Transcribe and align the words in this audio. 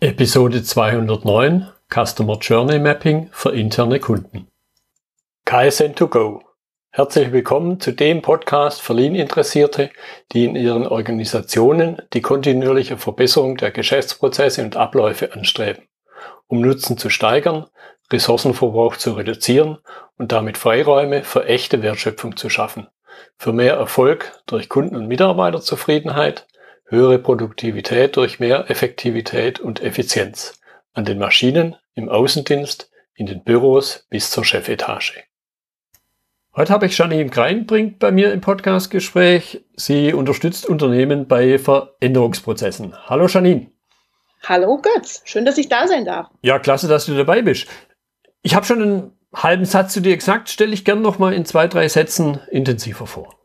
Episode 0.00 0.62
209 0.62 1.72
Customer 1.92 2.38
Journey 2.38 2.78
Mapping 2.78 3.30
für 3.32 3.50
interne 3.50 3.98
Kunden. 3.98 4.46
KSN2Go. 5.44 6.42
Herzlich 6.90 7.32
willkommen 7.32 7.80
zu 7.80 7.90
dem 7.90 8.22
Podcast 8.22 8.80
für 8.80 8.94
Lean-Interessierte, 8.94 9.90
die 10.30 10.44
in 10.44 10.54
ihren 10.54 10.86
Organisationen 10.86 12.00
die 12.12 12.20
kontinuierliche 12.20 12.96
Verbesserung 12.96 13.56
der 13.56 13.72
Geschäftsprozesse 13.72 14.62
und 14.62 14.76
Abläufe 14.76 15.32
anstreben, 15.32 15.82
um 16.46 16.60
Nutzen 16.60 16.96
zu 16.96 17.10
steigern, 17.10 17.66
Ressourcenverbrauch 18.12 18.98
zu 18.98 19.14
reduzieren 19.14 19.78
und 20.16 20.30
damit 20.30 20.58
Freiräume 20.58 21.24
für 21.24 21.46
echte 21.46 21.82
Wertschöpfung 21.82 22.36
zu 22.36 22.48
schaffen, 22.48 22.86
für 23.36 23.52
mehr 23.52 23.74
Erfolg 23.74 24.40
durch 24.46 24.68
Kunden- 24.68 24.94
und 24.94 25.08
Mitarbeiterzufriedenheit, 25.08 26.46
höhere 26.88 27.18
Produktivität 27.18 28.16
durch 28.16 28.40
mehr 28.40 28.70
Effektivität 28.70 29.60
und 29.60 29.82
Effizienz 29.82 30.60
an 30.94 31.04
den 31.04 31.18
Maschinen, 31.18 31.76
im 31.94 32.08
Außendienst, 32.08 32.90
in 33.14 33.26
den 33.26 33.44
Büros 33.44 34.06
bis 34.10 34.30
zur 34.30 34.44
Chefetage. 34.44 35.24
Heute 36.56 36.72
habe 36.72 36.86
ich 36.86 36.96
Janine 36.96 37.28
Greinbrink 37.28 37.98
bei 37.98 38.10
mir 38.10 38.32
im 38.32 38.40
Podcastgespräch. 38.40 39.64
Sie 39.76 40.12
unterstützt 40.12 40.66
Unternehmen 40.66 41.28
bei 41.28 41.58
Veränderungsprozessen. 41.58 42.96
Hallo 43.06 43.26
Janine. 43.26 43.70
Hallo 44.44 44.80
Götz, 44.80 45.22
schön, 45.24 45.44
dass 45.44 45.58
ich 45.58 45.68
da 45.68 45.86
sein 45.86 46.04
darf. 46.04 46.28
Ja, 46.42 46.58
klasse, 46.58 46.88
dass 46.88 47.06
du 47.06 47.16
dabei 47.16 47.42
bist. 47.42 47.66
Ich 48.42 48.54
habe 48.54 48.64
schon 48.64 48.82
einen 48.82 49.18
halben 49.34 49.66
Satz 49.66 49.92
zu 49.92 50.00
dir 50.00 50.16
gesagt, 50.16 50.48
stelle 50.48 50.72
ich 50.72 50.84
gern 50.84 51.02
noch 51.02 51.18
mal 51.18 51.34
in 51.34 51.44
zwei, 51.44 51.68
drei 51.68 51.88
Sätzen 51.88 52.40
intensiver 52.50 53.06
vor. 53.06 53.38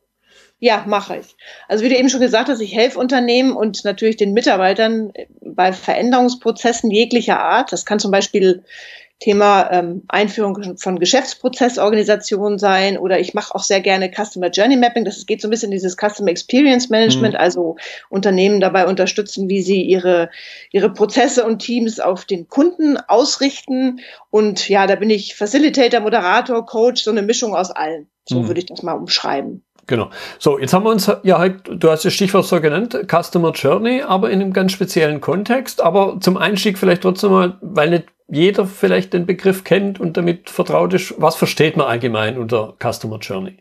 Ja, 0.63 0.85
mache 0.87 1.17
ich. 1.17 1.35
Also 1.67 1.83
wie 1.83 1.89
du 1.89 1.97
eben 1.97 2.07
schon 2.07 2.21
gesagt 2.21 2.47
hast, 2.47 2.61
ich 2.61 2.73
helfe 2.73 2.97
Unternehmen 2.97 3.51
und 3.51 3.83
natürlich 3.83 4.15
den 4.15 4.31
Mitarbeitern 4.31 5.11
bei 5.41 5.73
Veränderungsprozessen 5.73 6.89
jeglicher 6.89 7.37
Art. 7.37 7.73
Das 7.73 7.85
kann 7.85 7.99
zum 7.99 8.11
Beispiel 8.11 8.63
Thema 9.19 9.69
ähm, 9.73 10.03
Einführung 10.07 10.77
von 10.77 10.99
Geschäftsprozessorganisationen 10.99 12.59
sein 12.59 12.97
oder 12.97 13.19
ich 13.19 13.33
mache 13.33 13.53
auch 13.53 13.63
sehr 13.63 13.81
gerne 13.81 14.09
Customer 14.09 14.47
Journey 14.51 14.77
Mapping. 14.77 15.03
Das 15.03 15.25
geht 15.25 15.41
so 15.41 15.49
ein 15.49 15.51
bisschen 15.51 15.67
in 15.67 15.75
dieses 15.75 15.97
Customer 15.97 16.31
Experience 16.31 16.89
Management, 16.89 17.33
mhm. 17.33 17.39
also 17.41 17.75
Unternehmen 18.07 18.61
dabei 18.61 18.87
unterstützen, 18.87 19.49
wie 19.49 19.61
sie 19.61 19.81
ihre, 19.81 20.29
ihre 20.71 20.93
Prozesse 20.93 21.43
und 21.43 21.59
Teams 21.59 21.99
auf 21.99 22.23
den 22.23 22.47
Kunden 22.47 22.95
ausrichten. 22.95 23.99
Und 24.29 24.69
ja, 24.69 24.87
da 24.87 24.95
bin 24.95 25.09
ich 25.09 25.35
Facilitator, 25.35 25.99
Moderator, 25.99 26.65
Coach, 26.65 27.03
so 27.03 27.11
eine 27.11 27.21
Mischung 27.21 27.53
aus 27.53 27.69
allen. 27.69 28.07
So 28.29 28.43
mhm. 28.43 28.47
würde 28.47 28.61
ich 28.61 28.67
das 28.67 28.81
mal 28.81 28.93
umschreiben. 28.93 29.61
Genau. 29.87 30.09
So, 30.39 30.59
jetzt 30.59 30.73
haben 30.73 30.85
wir 30.85 30.91
uns 30.91 31.11
ja 31.23 31.37
halt, 31.39 31.61
du 31.69 31.89
hast 31.89 32.05
das 32.05 32.13
Stichwort 32.13 32.45
so 32.45 32.61
genannt, 32.61 32.97
Customer 33.09 33.51
Journey, 33.51 34.01
aber 34.01 34.29
in 34.29 34.41
einem 34.41 34.53
ganz 34.53 34.71
speziellen 34.71 35.19
Kontext. 35.19 35.81
Aber 35.81 36.19
zum 36.21 36.37
Einstieg 36.37 36.77
vielleicht 36.77 37.01
trotzdem 37.01 37.31
mal, 37.31 37.57
weil 37.61 37.89
nicht 37.89 38.05
jeder 38.29 38.65
vielleicht 38.65 39.13
den 39.13 39.25
Begriff 39.25 39.63
kennt 39.63 39.99
und 39.99 40.15
damit 40.15 40.49
vertraut 40.49 40.93
ist, 40.93 41.15
was 41.17 41.35
versteht 41.35 41.75
man 41.75 41.87
allgemein 41.87 42.37
unter 42.37 42.75
Customer 42.81 43.19
Journey? 43.19 43.57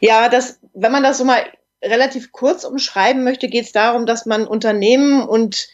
Ja, 0.00 0.28
das, 0.28 0.58
wenn 0.74 0.92
man 0.92 1.02
das 1.02 1.18
so 1.18 1.24
mal 1.24 1.42
relativ 1.82 2.32
kurz 2.32 2.64
umschreiben 2.64 3.22
möchte, 3.22 3.48
geht 3.48 3.66
es 3.66 3.72
darum, 3.72 4.06
dass 4.06 4.26
man 4.26 4.46
Unternehmen 4.46 5.22
und 5.22 5.68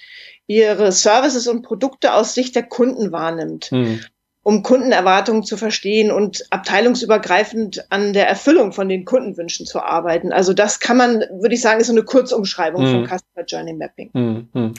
ihre 0.47 0.93
Services 0.93 1.49
und 1.49 1.63
Produkte 1.63 2.13
aus 2.13 2.35
Sicht 2.35 2.55
der 2.55 2.63
Kunden 2.63 3.11
wahrnimmt. 3.11 3.67
Hm 3.67 4.01
um 4.47 4.63
Kundenerwartungen 4.63 5.43
zu 5.43 5.57
verstehen 5.57 6.13
und 6.13 6.47
abteilungsübergreifend 6.51 7.85
an 7.91 8.13
der 8.13 8.29
Erfüllung 8.29 8.71
von 8.71 8.89
den 8.89 9.05
Kundenwünschen 9.05 9.67
zu 9.67 9.83
arbeiten. 9.83 10.33
Also 10.33 10.53
das 10.53 10.79
kann 10.79 10.97
man, 10.97 11.25
würde 11.33 11.57
ich 11.57 11.61
sagen, 11.61 11.81
ist 11.81 11.89
so 11.89 11.93
eine 11.93 12.05
Kurzumschreibung 12.05 12.85
mhm. 12.85 12.91
von 12.93 13.05
Customer 13.07 13.45
Journey 13.45 13.73
Mapping. 13.73 14.11
Mhm. 14.13 14.75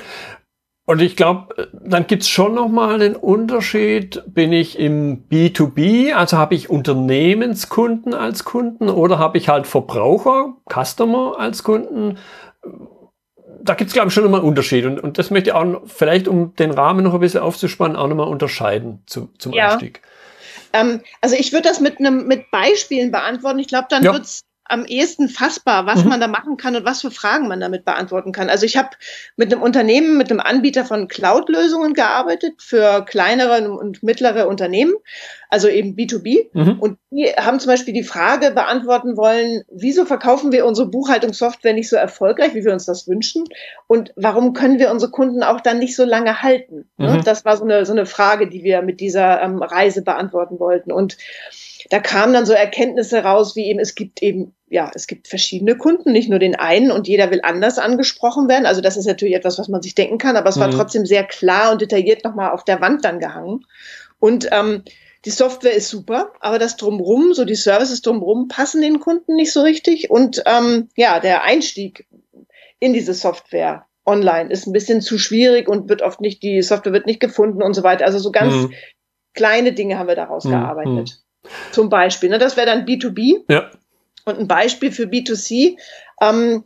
Und 0.85 1.01
ich 1.01 1.17
glaube, 1.17 1.67
dann 1.73 2.07
gibt's 2.07 2.29
schon 2.29 2.55
nochmal 2.55 2.93
einen 2.93 3.17
Unterschied. 3.17 4.23
Bin 4.25 4.53
ich 4.53 4.79
im 4.79 5.27
B2B, 5.27 6.13
also 6.13 6.37
habe 6.37 6.55
ich 6.55 6.69
Unternehmenskunden 6.69 8.13
als 8.13 8.45
Kunden 8.45 8.87
oder 8.87 9.19
habe 9.19 9.37
ich 9.37 9.49
halt 9.49 9.67
Verbraucher, 9.67 10.55
Customer 10.73 11.37
als 11.37 11.63
Kunden? 11.63 12.17
Da 13.61 13.73
gibt 13.73 13.89
es, 13.89 13.93
glaube 13.93 14.09
ich, 14.09 14.13
schon 14.13 14.23
nochmal 14.23 14.41
einen 14.41 14.49
Unterschied. 14.49 14.85
Und, 14.85 14.99
und 14.99 15.17
das 15.17 15.29
möchte 15.31 15.49
ich 15.49 15.55
auch 15.55 15.81
vielleicht, 15.85 16.27
um 16.27 16.55
den 16.55 16.71
Rahmen 16.71 17.03
noch 17.03 17.13
ein 17.13 17.19
bisschen 17.19 17.41
aufzuspannen, 17.41 17.97
auch 17.97 18.07
nochmal 18.07 18.27
unterscheiden 18.27 19.03
zu, 19.05 19.29
zum 19.37 19.53
ja. 19.53 19.71
Einstieg. 19.71 20.01
Ähm, 20.73 21.01
also 21.21 21.35
ich 21.35 21.53
würde 21.53 21.67
das 21.67 21.79
mit 21.79 21.99
einem 21.99 22.27
mit 22.27 22.51
Beispielen 22.51 23.11
beantworten. 23.11 23.59
Ich 23.59 23.67
glaube, 23.67 23.87
dann 23.89 24.03
ja. 24.03 24.13
wird's 24.13 24.43
am 24.69 24.85
ehesten 24.85 25.29
fassbar, 25.29 25.85
was 25.85 26.03
mhm. 26.03 26.09
man 26.09 26.19
da 26.19 26.27
machen 26.27 26.57
kann 26.57 26.75
und 26.75 26.85
was 26.85 27.01
für 27.01 27.11
Fragen 27.11 27.47
man 27.47 27.59
damit 27.59 27.85
beantworten 27.85 28.31
kann. 28.31 28.49
Also 28.49 28.65
ich 28.65 28.77
habe 28.77 28.89
mit 29.37 29.51
einem 29.51 29.61
Unternehmen, 29.61 30.17
mit 30.17 30.29
einem 30.29 30.41
Anbieter 30.41 30.85
von 30.85 31.07
Cloud-Lösungen 31.07 31.93
gearbeitet 31.93 32.61
für 32.61 33.05
kleinere 33.05 33.69
und 33.71 34.03
mittlere 34.03 34.47
Unternehmen, 34.47 34.93
also 35.49 35.67
eben 35.67 35.95
B2B. 35.95 36.49
Mhm. 36.53 36.79
Und 36.79 36.97
die 37.11 37.25
haben 37.25 37.59
zum 37.59 37.69
Beispiel 37.69 37.93
die 37.93 38.03
Frage 38.03 38.51
beantworten 38.51 39.17
wollen, 39.17 39.63
wieso 39.71 40.05
verkaufen 40.05 40.51
wir 40.51 40.65
unsere 40.65 40.87
Buchhaltungssoftware 40.87 41.73
nicht 41.73 41.89
so 41.89 41.95
erfolgreich, 41.95 42.53
wie 42.53 42.65
wir 42.65 42.73
uns 42.73 42.85
das 42.85 43.07
wünschen? 43.07 43.45
Und 43.87 44.13
warum 44.15 44.53
können 44.53 44.79
wir 44.79 44.91
unsere 44.91 45.11
Kunden 45.11 45.43
auch 45.43 45.61
dann 45.61 45.79
nicht 45.79 45.95
so 45.95 46.03
lange 46.03 46.41
halten? 46.41 46.89
Ne? 46.97 47.15
Mhm. 47.15 47.23
Das 47.23 47.45
war 47.45 47.57
so 47.57 47.63
eine, 47.63 47.85
so 47.85 47.93
eine 47.93 48.05
Frage, 48.05 48.47
die 48.49 48.63
wir 48.63 48.81
mit 48.81 48.99
dieser 48.99 49.41
ähm, 49.41 49.61
Reise 49.61 50.01
beantworten 50.01 50.59
wollten. 50.59 50.91
Und 50.91 51.17
da 51.89 51.99
kamen 51.99 52.33
dann 52.33 52.45
so 52.45 52.53
Erkenntnisse 52.53 53.23
raus, 53.23 53.55
wie 53.55 53.65
eben, 53.67 53.79
es 53.79 53.95
gibt 53.95 54.21
eben, 54.21 54.53
ja, 54.69 54.91
es 54.93 55.07
gibt 55.07 55.27
verschiedene 55.27 55.77
Kunden, 55.77 56.11
nicht 56.11 56.29
nur 56.29 56.39
den 56.39 56.55
einen 56.55 56.91
und 56.91 57.07
jeder 57.07 57.31
will 57.31 57.39
anders 57.43 57.79
angesprochen 57.79 58.49
werden. 58.49 58.65
Also 58.65 58.81
das 58.81 58.97
ist 58.97 59.05
natürlich 59.05 59.35
etwas, 59.35 59.57
was 59.57 59.69
man 59.69 59.81
sich 59.81 59.95
denken 59.95 60.17
kann, 60.17 60.35
aber 60.35 60.49
es 60.49 60.59
war 60.59 60.67
mhm. 60.67 60.73
trotzdem 60.73 61.05
sehr 61.05 61.23
klar 61.23 61.71
und 61.71 61.81
detailliert 61.81 62.25
nochmal 62.25 62.51
auf 62.51 62.65
der 62.65 62.81
Wand 62.81 63.05
dann 63.05 63.19
gehangen. 63.19 63.65
Und 64.19 64.49
ähm, 64.51 64.83
die 65.27 65.31
Software 65.31 65.73
ist 65.73 65.89
super, 65.89 66.31
aber 66.39 66.57
das 66.57 66.77
drumrum, 66.77 67.33
so 67.33 67.43
die 67.43 67.55
Services 67.55 68.01
drumrum, 68.01 68.47
passen 68.47 68.81
den 68.81 69.01
Kunden 69.01 69.35
nicht 69.35 69.51
so 69.51 69.61
richtig. 69.61 70.09
Und 70.09 70.41
ähm, 70.45 70.87
ja, 70.95 71.19
der 71.19 71.43
Einstieg 71.43 72.07
in 72.79 72.93
diese 72.93 73.13
Software 73.13 73.85
online 74.05 74.49
ist 74.49 74.67
ein 74.67 74.71
bisschen 74.71 75.01
zu 75.01 75.17
schwierig 75.17 75.67
und 75.67 75.89
wird 75.89 76.01
oft 76.01 76.21
nicht, 76.21 76.43
die 76.43 76.61
Software 76.61 76.93
wird 76.93 77.07
nicht 77.07 77.19
gefunden 77.19 77.61
und 77.61 77.73
so 77.73 77.83
weiter. 77.83 78.05
Also 78.05 78.19
so 78.19 78.31
ganz 78.31 78.53
mhm. 78.53 78.73
kleine 79.33 79.73
Dinge 79.73 79.99
haben 79.99 80.07
wir 80.07 80.15
daraus 80.15 80.45
mhm. 80.45 80.51
gearbeitet. 80.51 81.21
Zum 81.73 81.89
Beispiel. 81.89 82.29
Ne? 82.29 82.37
Das 82.37 82.55
wäre 82.55 82.67
dann 82.67 82.85
B2B. 82.85 83.43
Ja. 83.49 83.69
Und 84.23 84.39
ein 84.39 84.47
Beispiel 84.47 84.93
für 84.93 85.07
B2C. 85.07 85.75
Ähm, 86.21 86.63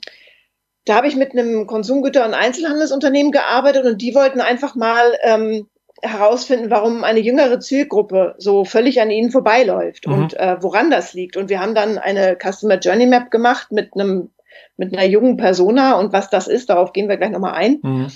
da 0.86 0.98
habe 0.98 1.08
ich 1.08 1.16
mit 1.16 1.32
einem 1.32 1.66
Konsumgüter- 1.66 2.28
und 2.28 2.36
Einzelhandelsunternehmen 2.36 3.32
gearbeitet 3.32 3.86
und 3.86 4.04
die 4.04 4.14
wollten 4.14 4.40
einfach 4.40 4.76
mal 4.76 5.18
ähm, 5.24 5.68
herausfinden, 6.01 6.69
warum 6.69 7.03
eine 7.03 7.19
jüngere 7.19 7.59
Zielgruppe 7.59 8.35
so 8.38 8.66
völlig 8.66 9.01
an 9.01 9.12
ihnen 9.12 9.31
vorbeiläuft 9.31 10.07
mhm. 10.07 10.13
und 10.13 10.34
äh, 10.39 10.57
woran 10.62 10.91
das 10.91 11.13
liegt. 11.13 11.38
Und 11.38 11.50
wir 11.50 11.59
haben 11.59 11.75
dann 11.75 11.97
eine 11.97 12.38
Customer 12.38 12.79
Journey 12.79 13.06
Map 13.06 13.31
gemacht 13.31 13.72
mit 13.72 13.94
einem 13.94 14.29
mit 14.78 14.94
einer 14.94 15.06
jungen 15.06 15.38
Persona 15.38 15.97
und 16.00 16.12
was 16.12 16.29
das 16.29 16.47
ist, 16.47 16.69
darauf 16.69 16.91
gehen 16.91 17.07
wir 17.07 17.17
gleich 17.17 17.31
nochmal 17.31 17.53
ein. 17.53 17.79
Mhm. 17.84 18.07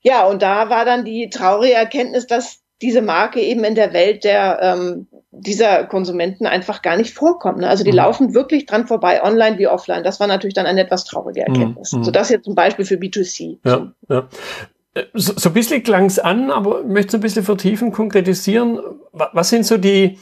Ja, 0.00 0.26
und 0.26 0.42
da 0.42 0.70
war 0.70 0.84
dann 0.84 1.04
die 1.04 1.28
traurige 1.28 1.74
Erkenntnis, 1.74 2.26
dass 2.26 2.60
diese 2.80 3.02
Marke 3.02 3.40
eben 3.40 3.64
in 3.64 3.74
der 3.74 3.92
Welt 3.92 4.24
der 4.24 4.60
ähm, 4.62 5.08
dieser 5.30 5.84
Konsumenten 5.84 6.46
einfach 6.46 6.82
gar 6.82 6.96
nicht 6.96 7.12
vorkommt. 7.12 7.58
Ne? 7.58 7.68
Also 7.68 7.84
die 7.84 7.90
mhm. 7.90 7.96
laufen 7.96 8.34
wirklich 8.34 8.66
dran 8.66 8.86
vorbei, 8.86 9.22
online 9.22 9.58
wie 9.58 9.66
offline. 9.66 10.04
Das 10.04 10.20
war 10.20 10.26
natürlich 10.26 10.54
dann 10.54 10.66
eine 10.66 10.82
etwas 10.82 11.04
traurige 11.04 11.40
Erkenntnis. 11.40 11.92
Mhm. 11.92 12.04
So 12.04 12.10
das 12.10 12.30
jetzt 12.30 12.44
zum 12.44 12.54
Beispiel 12.54 12.84
für 12.84 12.94
B2C. 12.94 13.58
Ja, 13.64 13.92
ja. 14.08 14.28
So, 15.14 15.32
so 15.36 15.50
ein 15.50 15.52
bisschen 15.52 15.82
klang 15.82 16.06
es 16.06 16.18
an, 16.18 16.50
aber 16.50 16.80
ich 16.80 16.86
möchte 16.86 17.08
es 17.08 17.14
ein 17.14 17.20
bisschen 17.20 17.44
vertiefen, 17.44 17.92
konkretisieren. 17.92 18.78
Was 19.12 19.50
sind 19.50 19.64
so 19.66 19.76
die, 19.76 20.18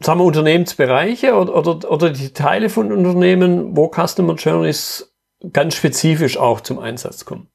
sagen 0.00 0.20
wir, 0.20 0.24
Unternehmensbereiche 0.24 1.34
oder, 1.34 1.54
oder, 1.56 1.90
oder 1.90 2.10
die 2.10 2.32
Teile 2.32 2.68
von 2.68 2.92
Unternehmen, 2.92 3.76
wo 3.76 3.90
Customer 3.90 4.34
Journeys 4.34 5.12
ganz 5.52 5.74
spezifisch 5.74 6.36
auch 6.36 6.60
zum 6.60 6.78
Einsatz 6.78 7.24
kommen? 7.24 7.48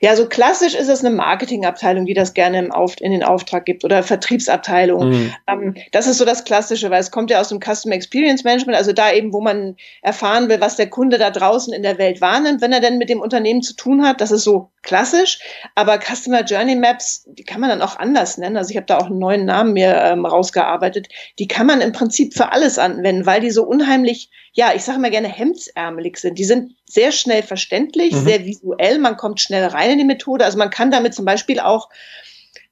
Ja, 0.00 0.14
so 0.16 0.26
klassisch 0.26 0.74
ist 0.74 0.88
es 0.88 1.04
eine 1.04 1.14
Marketingabteilung, 1.14 2.04
die 2.04 2.14
das 2.14 2.34
gerne 2.34 2.58
im 2.58 2.72
Auf, 2.72 3.00
in 3.00 3.12
den 3.12 3.22
Auftrag 3.22 3.64
gibt 3.64 3.84
oder 3.84 4.02
Vertriebsabteilung. 4.02 5.08
Mhm. 5.08 5.34
Ähm, 5.46 5.74
das 5.92 6.06
ist 6.06 6.18
so 6.18 6.24
das 6.24 6.44
Klassische, 6.44 6.90
weil 6.90 7.00
es 7.00 7.10
kommt 7.10 7.30
ja 7.30 7.40
aus 7.40 7.48
dem 7.48 7.60
Customer 7.60 7.94
Experience 7.94 8.44
Management, 8.44 8.76
also 8.76 8.92
da 8.92 9.12
eben, 9.12 9.32
wo 9.32 9.40
man 9.40 9.76
erfahren 10.02 10.48
will, 10.48 10.60
was 10.60 10.76
der 10.76 10.90
Kunde 10.90 11.18
da 11.18 11.30
draußen 11.30 11.72
in 11.72 11.82
der 11.82 11.98
Welt 11.98 12.20
wahrnimmt, 12.20 12.60
wenn 12.60 12.72
er 12.72 12.80
denn 12.80 12.98
mit 12.98 13.08
dem 13.08 13.20
Unternehmen 13.20 13.62
zu 13.62 13.74
tun 13.74 14.06
hat. 14.06 14.20
Das 14.20 14.30
ist 14.30 14.44
so 14.44 14.70
klassisch. 14.84 15.40
Aber 15.74 15.98
Customer 15.98 16.44
Journey 16.44 16.76
Maps, 16.76 17.24
die 17.26 17.42
kann 17.42 17.60
man 17.60 17.70
dann 17.70 17.82
auch 17.82 17.96
anders 17.98 18.38
nennen. 18.38 18.56
Also 18.56 18.70
ich 18.70 18.76
habe 18.76 18.86
da 18.86 18.98
auch 18.98 19.06
einen 19.06 19.18
neuen 19.18 19.44
Namen 19.44 19.72
mir 19.72 19.96
ähm, 19.96 20.24
rausgearbeitet. 20.24 21.08
Die 21.40 21.48
kann 21.48 21.66
man 21.66 21.80
im 21.80 21.92
Prinzip 21.92 22.34
für 22.34 22.52
alles 22.52 22.78
anwenden, 22.78 23.26
weil 23.26 23.40
die 23.40 23.50
so 23.50 23.64
unheimlich, 23.64 24.30
ja, 24.52 24.72
ich 24.74 24.84
sage 24.84 25.00
mal 25.00 25.10
gerne 25.10 25.28
hemdsärmelig 25.28 26.18
sind. 26.18 26.38
Die 26.38 26.44
sind 26.44 26.76
sehr 26.84 27.10
schnell 27.10 27.42
verständlich, 27.42 28.12
mhm. 28.12 28.24
sehr 28.24 28.44
visuell. 28.44 28.98
Man 28.98 29.16
kommt 29.16 29.40
schnell 29.40 29.64
rein 29.66 29.90
in 29.90 29.98
die 29.98 30.04
Methode. 30.04 30.44
Also 30.44 30.58
man 30.58 30.70
kann 30.70 30.92
damit 30.92 31.14
zum 31.14 31.24
Beispiel 31.24 31.58
auch 31.58 31.88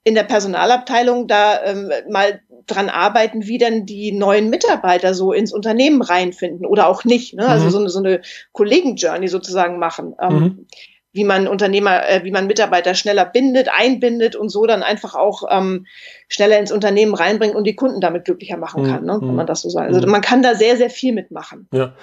in 0.05 0.15
der 0.15 0.25
Personalabteilung 0.25 1.27
da 1.27 1.65
ähm, 1.65 1.91
mal 2.09 2.41
dran 2.67 2.91
arbeiten, 2.91 3.47
wie 3.47 3.59
denn 3.59 3.87
die 3.87 4.13
neuen 4.13 4.51
Mitarbeiter 4.51 5.15
so 5.15 5.33
ins 5.33 5.53
Unternehmen 5.53 6.03
reinfinden 6.03 6.65
oder 6.65 6.87
auch 6.87 7.05
nicht. 7.05 7.35
Ne? 7.35 7.47
Also 7.47 7.67
mhm. 7.67 7.71
so 7.71 7.79
eine, 7.79 7.89
so 7.89 7.99
eine 7.99 8.21
Kollegen-Journey 8.53 9.29
sozusagen 9.29 9.79
machen. 9.79 10.15
Ähm, 10.21 10.39
mhm 10.39 10.67
wie 11.13 11.25
man 11.25 11.47
Unternehmer, 11.47 12.09
äh, 12.09 12.25
wie 12.25 12.31
man 12.31 12.47
Mitarbeiter 12.47 12.95
schneller 12.95 13.27
bindet, 13.27 13.69
einbindet 13.69 14.35
und 14.35 14.49
so 14.49 14.67
dann 14.67 14.83
einfach 14.83 15.15
auch 15.15 15.45
ähm, 15.51 15.87
schneller 16.29 16.59
ins 16.59 16.73
Unternehmen 16.73 17.15
reinbringt 17.15 17.55
und 17.55 17.65
die 17.65 17.77
Kunden 17.77 18.01
damit 18.01 18.25
glücklicher 18.25 18.57
machen 18.57 18.85
kann, 18.85 19.03
mhm. 19.03 19.07
ne, 19.07 19.19
wenn 19.21 19.35
man 19.35 19.47
das 19.47 19.63
so 19.63 19.69
sagt. 19.69 19.93
Also 19.93 20.07
man 20.09 20.23
kann 20.23 20.43
da 20.43 20.55
sehr, 20.55 20.77
sehr 20.77 20.91
viel 20.91 21.13
mitmachen. 21.13 21.69
Ja. 21.73 21.95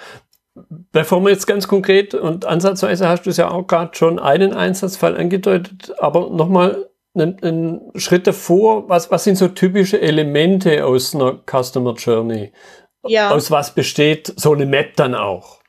Bevor 0.92 1.20
wir 1.22 1.30
jetzt 1.30 1.46
ganz 1.46 1.68
konkret 1.68 2.14
und 2.14 2.44
ansatzweise 2.44 3.08
hast 3.08 3.24
du 3.24 3.30
es 3.30 3.36
ja 3.36 3.50
auch 3.50 3.66
gerade 3.66 3.94
schon 3.94 4.18
einen 4.18 4.52
Einsatzfall 4.52 5.16
angedeutet, 5.16 5.92
aber 5.98 6.30
nochmal 6.30 6.90
einen, 7.14 7.42
einen 7.42 7.80
Schritt 7.94 8.26
davor, 8.26 8.88
was, 8.88 9.10
was 9.10 9.24
sind 9.24 9.36
so 9.36 9.48
typische 9.48 10.00
Elemente 10.00 10.84
aus 10.84 11.14
einer 11.14 11.40
Customer 11.46 11.94
Journey? 11.94 12.52
Ja. 13.06 13.30
Aus 13.30 13.50
was 13.50 13.74
besteht 13.74 14.32
so 14.36 14.52
eine 14.52 14.66
Map 14.66 14.96
dann 14.96 15.14
auch? 15.14 15.60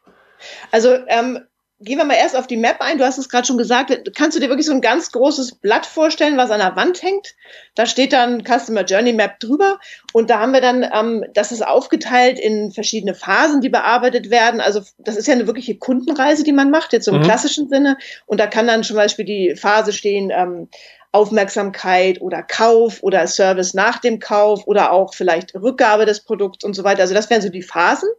Also 0.71 0.95
ähm, 1.07 1.39
gehen 1.83 1.97
wir 1.97 2.05
mal 2.05 2.15
erst 2.15 2.35
auf 2.35 2.47
die 2.47 2.57
Map 2.57 2.77
ein. 2.79 2.97
Du 2.97 3.05
hast 3.05 3.17
es 3.17 3.29
gerade 3.29 3.45
schon 3.45 3.57
gesagt. 3.57 3.91
Kannst 4.15 4.37
du 4.37 4.41
dir 4.41 4.49
wirklich 4.49 4.67
so 4.67 4.73
ein 4.73 4.81
ganz 4.81 5.11
großes 5.11 5.55
Blatt 5.55 5.85
vorstellen, 5.85 6.37
was 6.37 6.51
an 6.51 6.59
der 6.59 6.75
Wand 6.75 7.01
hängt? 7.01 7.35
Da 7.75 7.85
steht 7.85 8.13
dann 8.13 8.43
Customer 8.43 8.83
Journey 8.83 9.13
Map 9.13 9.39
drüber. 9.39 9.79
Und 10.13 10.29
da 10.29 10.39
haben 10.39 10.53
wir 10.53 10.61
dann, 10.61 10.83
ähm, 10.93 11.25
das 11.33 11.51
ist 11.51 11.65
aufgeteilt 11.65 12.39
in 12.39 12.71
verschiedene 12.71 13.15
Phasen, 13.15 13.61
die 13.61 13.69
bearbeitet 13.69 14.29
werden. 14.29 14.61
Also 14.61 14.81
das 14.97 15.17
ist 15.17 15.27
ja 15.27 15.33
eine 15.33 15.47
wirkliche 15.47 15.77
Kundenreise, 15.77 16.43
die 16.43 16.53
man 16.53 16.71
macht, 16.71 16.93
jetzt 16.93 17.05
so 17.05 17.11
im 17.11 17.19
mhm. 17.19 17.23
klassischen 17.23 17.69
Sinne. 17.69 17.97
Und 18.25 18.39
da 18.39 18.47
kann 18.47 18.67
dann 18.67 18.83
zum 18.83 18.95
Beispiel 18.95 19.25
die 19.25 19.55
Phase 19.55 19.93
stehen, 19.93 20.31
ähm, 20.31 20.69
Aufmerksamkeit 21.13 22.21
oder 22.21 22.41
Kauf 22.41 23.03
oder 23.03 23.27
Service 23.27 23.73
nach 23.73 23.99
dem 23.99 24.19
Kauf 24.19 24.65
oder 24.65 24.93
auch 24.93 25.13
vielleicht 25.13 25.53
Rückgabe 25.55 26.05
des 26.05 26.21
Produkts 26.21 26.63
und 26.63 26.73
so 26.73 26.83
weiter. 26.83 27.01
Also 27.01 27.13
das 27.13 27.29
wären 27.29 27.41
so 27.41 27.49
die 27.49 27.63
Phasen. 27.63 28.09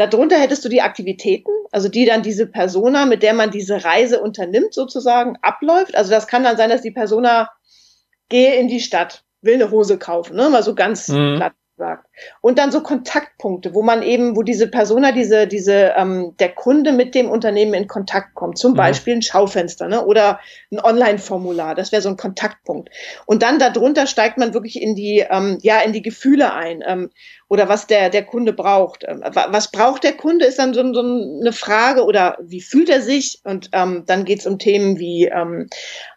Darunter 0.00 0.38
hättest 0.38 0.64
du 0.64 0.70
die 0.70 0.80
Aktivitäten, 0.80 1.50
also 1.72 1.90
die 1.90 2.06
dann 2.06 2.22
diese 2.22 2.46
Persona, 2.46 3.04
mit 3.04 3.22
der 3.22 3.34
man 3.34 3.50
diese 3.50 3.84
Reise 3.84 4.20
unternimmt, 4.20 4.72
sozusagen 4.72 5.36
abläuft. 5.42 5.94
Also 5.94 6.10
das 6.10 6.26
kann 6.26 6.42
dann 6.42 6.56
sein, 6.56 6.70
dass 6.70 6.80
die 6.80 6.90
Persona 6.90 7.50
gehe 8.30 8.54
in 8.54 8.68
die 8.68 8.80
Stadt, 8.80 9.24
will 9.42 9.56
eine 9.56 9.70
Hose 9.70 9.98
kaufen, 9.98 10.36
ne? 10.36 10.48
mal 10.48 10.62
so 10.62 10.74
ganz 10.74 11.08
mhm. 11.08 11.36
platt 11.36 11.52
sagt. 11.80 12.06
Und 12.40 12.58
dann 12.58 12.70
so 12.70 12.82
Kontaktpunkte, 12.82 13.74
wo 13.74 13.82
man 13.82 14.02
eben, 14.02 14.36
wo 14.36 14.42
diese 14.42 14.68
Persona, 14.68 15.10
diese, 15.10 15.48
diese, 15.48 15.94
ähm, 15.96 16.36
der 16.38 16.50
Kunde 16.50 16.92
mit 16.92 17.16
dem 17.16 17.28
Unternehmen 17.28 17.74
in 17.74 17.88
Kontakt 17.88 18.34
kommt. 18.34 18.58
Zum 18.58 18.72
mhm. 18.72 18.76
Beispiel 18.76 19.14
ein 19.16 19.22
Schaufenster, 19.22 19.88
ne? 19.88 20.04
Oder 20.04 20.38
ein 20.70 20.78
Online-Formular. 20.78 21.74
Das 21.74 21.90
wäre 21.90 22.02
so 22.02 22.10
ein 22.10 22.16
Kontaktpunkt. 22.16 22.90
Und 23.26 23.42
dann 23.42 23.58
darunter 23.58 24.06
steigt 24.06 24.38
man 24.38 24.54
wirklich 24.54 24.80
in 24.80 24.94
die, 24.94 25.24
ähm, 25.28 25.58
ja, 25.62 25.80
in 25.80 25.92
die 25.92 26.02
Gefühle 26.02 26.52
ein. 26.52 26.84
Ähm, 26.86 27.10
oder 27.50 27.68
was 27.68 27.88
der, 27.88 28.10
der 28.10 28.24
Kunde 28.24 28.52
braucht. 28.52 29.04
Ähm, 29.06 29.22
was 29.24 29.72
braucht 29.72 30.04
der 30.04 30.12
Kunde, 30.12 30.44
ist 30.46 30.60
dann 30.60 30.72
so, 30.72 30.94
so 30.94 31.00
eine 31.00 31.52
Frage 31.52 32.04
oder 32.04 32.38
wie 32.40 32.60
fühlt 32.60 32.88
er 32.88 33.02
sich? 33.02 33.40
Und 33.42 33.70
ähm, 33.72 34.04
dann 34.06 34.24
geht 34.24 34.38
es 34.38 34.46
um 34.46 34.60
Themen 34.60 35.00
wie, 35.00 35.26
ähm, 35.26 35.68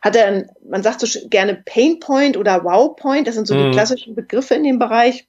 hat 0.01 0.15
er, 0.15 0.27
ein, 0.27 0.51
man 0.63 0.83
sagt 0.83 1.00
so 1.00 1.19
gerne 1.30 1.56
Pain 1.65 2.00
Point 2.00 2.38
oder 2.38 2.63
Wow 2.63 2.95
Point, 2.95 3.27
das 3.27 3.33
sind 3.33 3.48
so 3.48 3.56
mhm. 3.56 3.65
die 3.65 3.71
klassischen 3.71 4.13
Begriffe 4.13 4.54
in 4.54 4.63
dem 4.63 4.77
Bereich. 4.77 5.27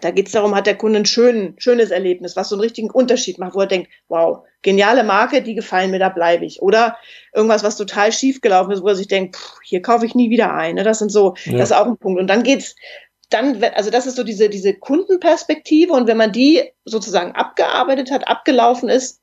Da 0.00 0.10
geht 0.10 0.26
es 0.26 0.32
darum, 0.32 0.54
hat 0.54 0.66
der 0.66 0.76
Kunde 0.76 1.00
ein 1.00 1.06
schön, 1.06 1.54
schönes 1.58 1.90
Erlebnis, 1.90 2.36
was 2.36 2.48
so 2.48 2.56
einen 2.56 2.62
richtigen 2.62 2.90
Unterschied 2.90 3.38
macht, 3.38 3.54
wo 3.54 3.60
er 3.60 3.66
denkt, 3.66 3.90
wow, 4.08 4.44
geniale 4.62 5.04
Marke, 5.04 5.42
die 5.42 5.54
gefallen 5.54 5.90
mir, 5.90 5.98
da 5.98 6.08
bleibe 6.08 6.44
ich. 6.44 6.62
Oder 6.62 6.96
irgendwas, 7.34 7.62
was 7.62 7.76
total 7.76 8.12
schief 8.12 8.40
gelaufen 8.40 8.72
ist, 8.72 8.82
wo 8.82 8.88
er 8.88 8.96
sich 8.96 9.08
denkt, 9.08 9.36
pff, 9.36 9.60
hier 9.64 9.82
kaufe 9.82 10.06
ich 10.06 10.14
nie 10.14 10.30
wieder 10.30 10.52
ein. 10.52 10.76
Ne? 10.76 10.84
Das 10.84 10.98
sind 10.98 11.10
so, 11.10 11.34
ja. 11.44 11.58
das 11.58 11.70
ist 11.70 11.76
auch 11.76 11.86
ein 11.86 11.98
Punkt. 11.98 12.20
Und 12.20 12.28
dann 12.28 12.42
geht's 12.42 12.74
dann, 13.30 13.62
also 13.74 13.90
das 13.90 14.06
ist 14.06 14.16
so 14.16 14.24
diese, 14.24 14.48
diese 14.48 14.74
Kundenperspektive. 14.74 15.92
Und 15.92 16.06
wenn 16.06 16.16
man 16.16 16.32
die 16.32 16.62
sozusagen 16.84 17.32
abgearbeitet 17.32 18.10
hat, 18.10 18.28
abgelaufen 18.28 18.88
ist, 18.88 19.20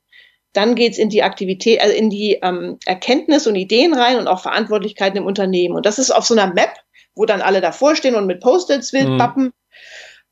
dann 0.54 0.76
geht's 0.76 0.98
in 0.98 1.10
die 1.10 1.24
Aktivität, 1.24 1.82
also 1.82 1.96
in 1.96 2.10
die 2.10 2.40
ähm, 2.42 2.80
Erkenntnis 2.86 3.46
und 3.46 3.56
Ideen 3.56 3.94
rein 3.94 4.18
und 4.18 4.28
auch 4.28 4.40
Verantwortlichkeiten 4.40 5.18
im 5.18 5.26
Unternehmen. 5.26 5.76
Und 5.76 5.86
das 5.86 6.00
ist 6.00 6.10
auf 6.10 6.26
so 6.26 6.34
einer 6.34 6.52
Map, 6.52 6.72
wo 7.16 7.26
dann 7.26 7.42
alle 7.42 7.62
davor 7.62 7.96
stehen 7.96 8.16
und 8.16 8.26
mit 8.26 8.40
Post-its, 8.40 8.94
Wildpappen. 8.94 9.46
Mhm. 9.46 9.54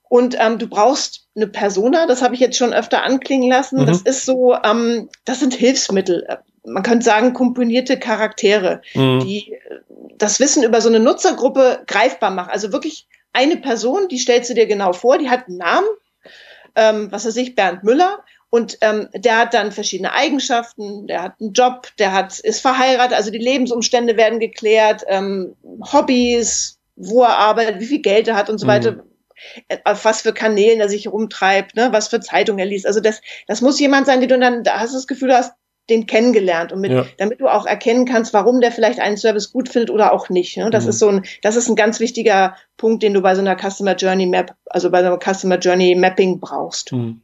Und 0.09 0.35
ähm, 0.39 0.59
du 0.59 0.67
brauchst 0.67 1.27
eine 1.35 1.47
Persona, 1.47 2.05
das 2.07 2.21
habe 2.21 2.35
ich 2.35 2.39
jetzt 2.39 2.57
schon 2.57 2.73
öfter 2.73 3.03
anklingen 3.03 3.49
lassen. 3.49 3.81
Mhm. 3.81 3.85
Das 3.87 4.01
ist 4.01 4.25
so, 4.25 4.55
ähm, 4.63 5.09
das 5.25 5.39
sind 5.39 5.53
Hilfsmittel. 5.53 6.25
Man 6.63 6.83
könnte 6.83 7.05
sagen, 7.05 7.33
komponierte 7.33 7.99
Charaktere, 7.99 8.81
mhm. 8.93 9.19
die 9.21 9.53
äh, 9.53 9.79
das 10.17 10.39
Wissen 10.39 10.63
über 10.63 10.79
so 10.81 10.89
eine 10.89 10.99
Nutzergruppe 10.99 11.83
greifbar 11.87 12.31
machen. 12.31 12.51
Also 12.51 12.71
wirklich 12.71 13.07
eine 13.33 13.57
Person, 13.57 14.07
die 14.07 14.17
stellst 14.17 14.49
du 14.49 14.53
dir 14.53 14.65
genau 14.65 14.93
vor, 14.93 15.17
die 15.17 15.29
hat 15.29 15.47
einen 15.47 15.57
Namen, 15.57 15.87
ähm, 16.75 17.11
was 17.11 17.25
weiß 17.25 17.35
ich, 17.37 17.55
Bernd 17.55 17.83
Müller. 17.83 18.19
Und 18.49 18.77
ähm, 18.79 19.09
der 19.13 19.37
hat 19.37 19.53
dann 19.53 19.73
verschiedene 19.73 20.13
Eigenschaften, 20.13 21.07
der 21.07 21.23
hat 21.23 21.33
einen 21.41 21.51
Job, 21.51 21.89
der 21.99 22.13
hat, 22.13 22.39
ist 22.39 22.61
verheiratet, 22.61 23.17
also 23.17 23.31
die 23.31 23.37
Lebensumstände 23.37 24.15
werden 24.15 24.39
geklärt, 24.39 25.03
ähm, 25.07 25.55
Hobbys, 25.91 26.79
wo 26.95 27.23
er 27.23 27.37
arbeitet, 27.37 27.81
wie 27.81 27.85
viel 27.85 28.01
Geld 28.01 28.29
er 28.29 28.35
hat 28.37 28.49
und 28.49 28.57
so 28.57 28.65
mhm. 28.65 28.69
weiter 28.69 29.03
auf 29.83 30.05
was 30.05 30.21
für 30.21 30.33
Kanälen 30.33 30.79
er 30.79 30.89
sich 30.89 31.07
rumtreibt, 31.07 31.75
ne, 31.75 31.89
was 31.91 32.07
für 32.07 32.19
Zeitungen 32.19 32.59
er 32.59 32.65
liest. 32.65 32.87
Also 32.87 32.99
das, 32.99 33.21
das 33.47 33.61
muss 33.61 33.79
jemand 33.79 34.05
sein, 34.05 34.19
den 34.19 34.29
du 34.29 34.39
dann, 34.39 34.63
da 34.63 34.79
hast 34.79 34.91
du 34.91 34.97
das 34.97 35.07
Gefühl, 35.07 35.29
du 35.29 35.37
hast 35.37 35.53
den 35.89 36.07
kennengelernt 36.07 36.71
und 36.71 36.81
mit, 36.81 36.91
ja. 36.91 37.05
damit 37.17 37.39
du 37.39 37.47
auch 37.47 37.65
erkennen 37.65 38.05
kannst, 38.05 38.33
warum 38.33 38.59
der 38.59 38.71
vielleicht 38.71 38.99
einen 38.99 39.17
Service 39.17 39.51
gut 39.51 39.69
findet 39.69 39.91
oder 39.91 40.13
auch 40.13 40.29
nicht. 40.29 40.57
Ne? 40.57 40.69
Das 40.71 40.85
mhm. 40.85 40.89
ist 40.89 40.99
so 40.99 41.09
ein, 41.09 41.25
das 41.43 41.55
ist 41.55 41.69
ein 41.69 41.75
ganz 41.75 41.99
wichtiger 41.99 42.55
Punkt, 42.77 43.03
den 43.03 43.13
du 43.13 43.21
bei 43.21 43.35
so 43.35 43.41
einer 43.41 43.55
Customer 43.55 43.95
Journey 43.95 44.25
Map, 44.25 44.55
also 44.65 44.89
bei 44.89 45.01
so 45.01 45.07
einer 45.07 45.19
Customer 45.19 45.57
Journey 45.57 45.95
Mapping 45.95 46.39
brauchst. 46.39 46.91
Mhm. 46.91 47.21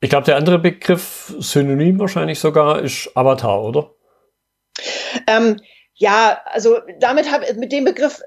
Ich 0.00 0.10
glaube, 0.10 0.26
der 0.26 0.36
andere 0.36 0.58
Begriff, 0.58 1.34
Synonym 1.38 1.98
wahrscheinlich 2.00 2.40
sogar, 2.40 2.82
ist 2.82 3.10
Avatar, 3.14 3.62
oder? 3.62 3.94
Ähm, 5.26 5.60
ja, 5.94 6.40
also 6.46 6.80
damit 6.98 7.30
habe 7.30 7.54
mit 7.54 7.70
dem 7.70 7.84
Begriff 7.84 8.20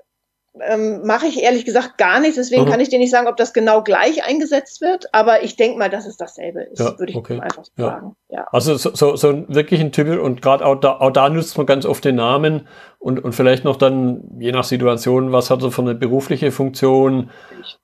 ähm, 0.62 1.06
mache 1.06 1.28
ich 1.28 1.42
ehrlich 1.42 1.66
gesagt 1.66 1.98
gar 1.98 2.20
nichts. 2.20 2.36
Deswegen 2.36 2.66
mhm. 2.66 2.70
kann 2.70 2.80
ich 2.80 2.90
dir 2.90 3.00
nicht 3.00 3.12
sagen, 3.12 3.28
ob 3.28 3.38
das 3.38 3.54
genau 3.54 3.84
gleich 3.84 4.26
eingesetzt 4.26 4.82
wird. 4.82 5.14
Aber 5.14 5.44
ich 5.44 5.56
denke 5.56 5.78
mal, 5.78 5.90
dass 5.90 6.06
es 6.06 6.18
dasselbe 6.18 6.64
ist, 6.64 6.80
ja, 6.80 6.98
würde 6.98 7.12
ich 7.12 7.18
okay. 7.18 7.40
einfach 7.40 7.64
ja. 7.78 7.86
sagen. 7.86 8.16
Ja. 8.30 8.48
Also 8.52 8.76
so, 8.76 8.94
so, 8.94 9.16
so 9.16 9.48
wirklich 9.48 9.82
ein 9.82 9.92
Typ 9.92 10.08
und 10.22 10.42
gerade 10.42 10.66
auch 10.66 10.76
da, 10.76 11.00
auch 11.00 11.12
da 11.12 11.30
nutzt 11.30 11.58
man 11.58 11.66
ganz 11.66 11.86
oft 11.86 12.06
den 12.06 12.16
Namen 12.16 12.68
und, 13.00 13.24
und 13.24 13.34
vielleicht 13.34 13.64
noch 13.64 13.76
dann, 13.76 14.24
je 14.40 14.52
nach 14.52 14.64
Situation, 14.64 15.32
was 15.32 15.50
hat 15.50 15.62
er 15.62 15.72
für 15.72 15.82
eine 15.82 15.96
berufliche 15.96 16.52
Funktion 16.52 17.30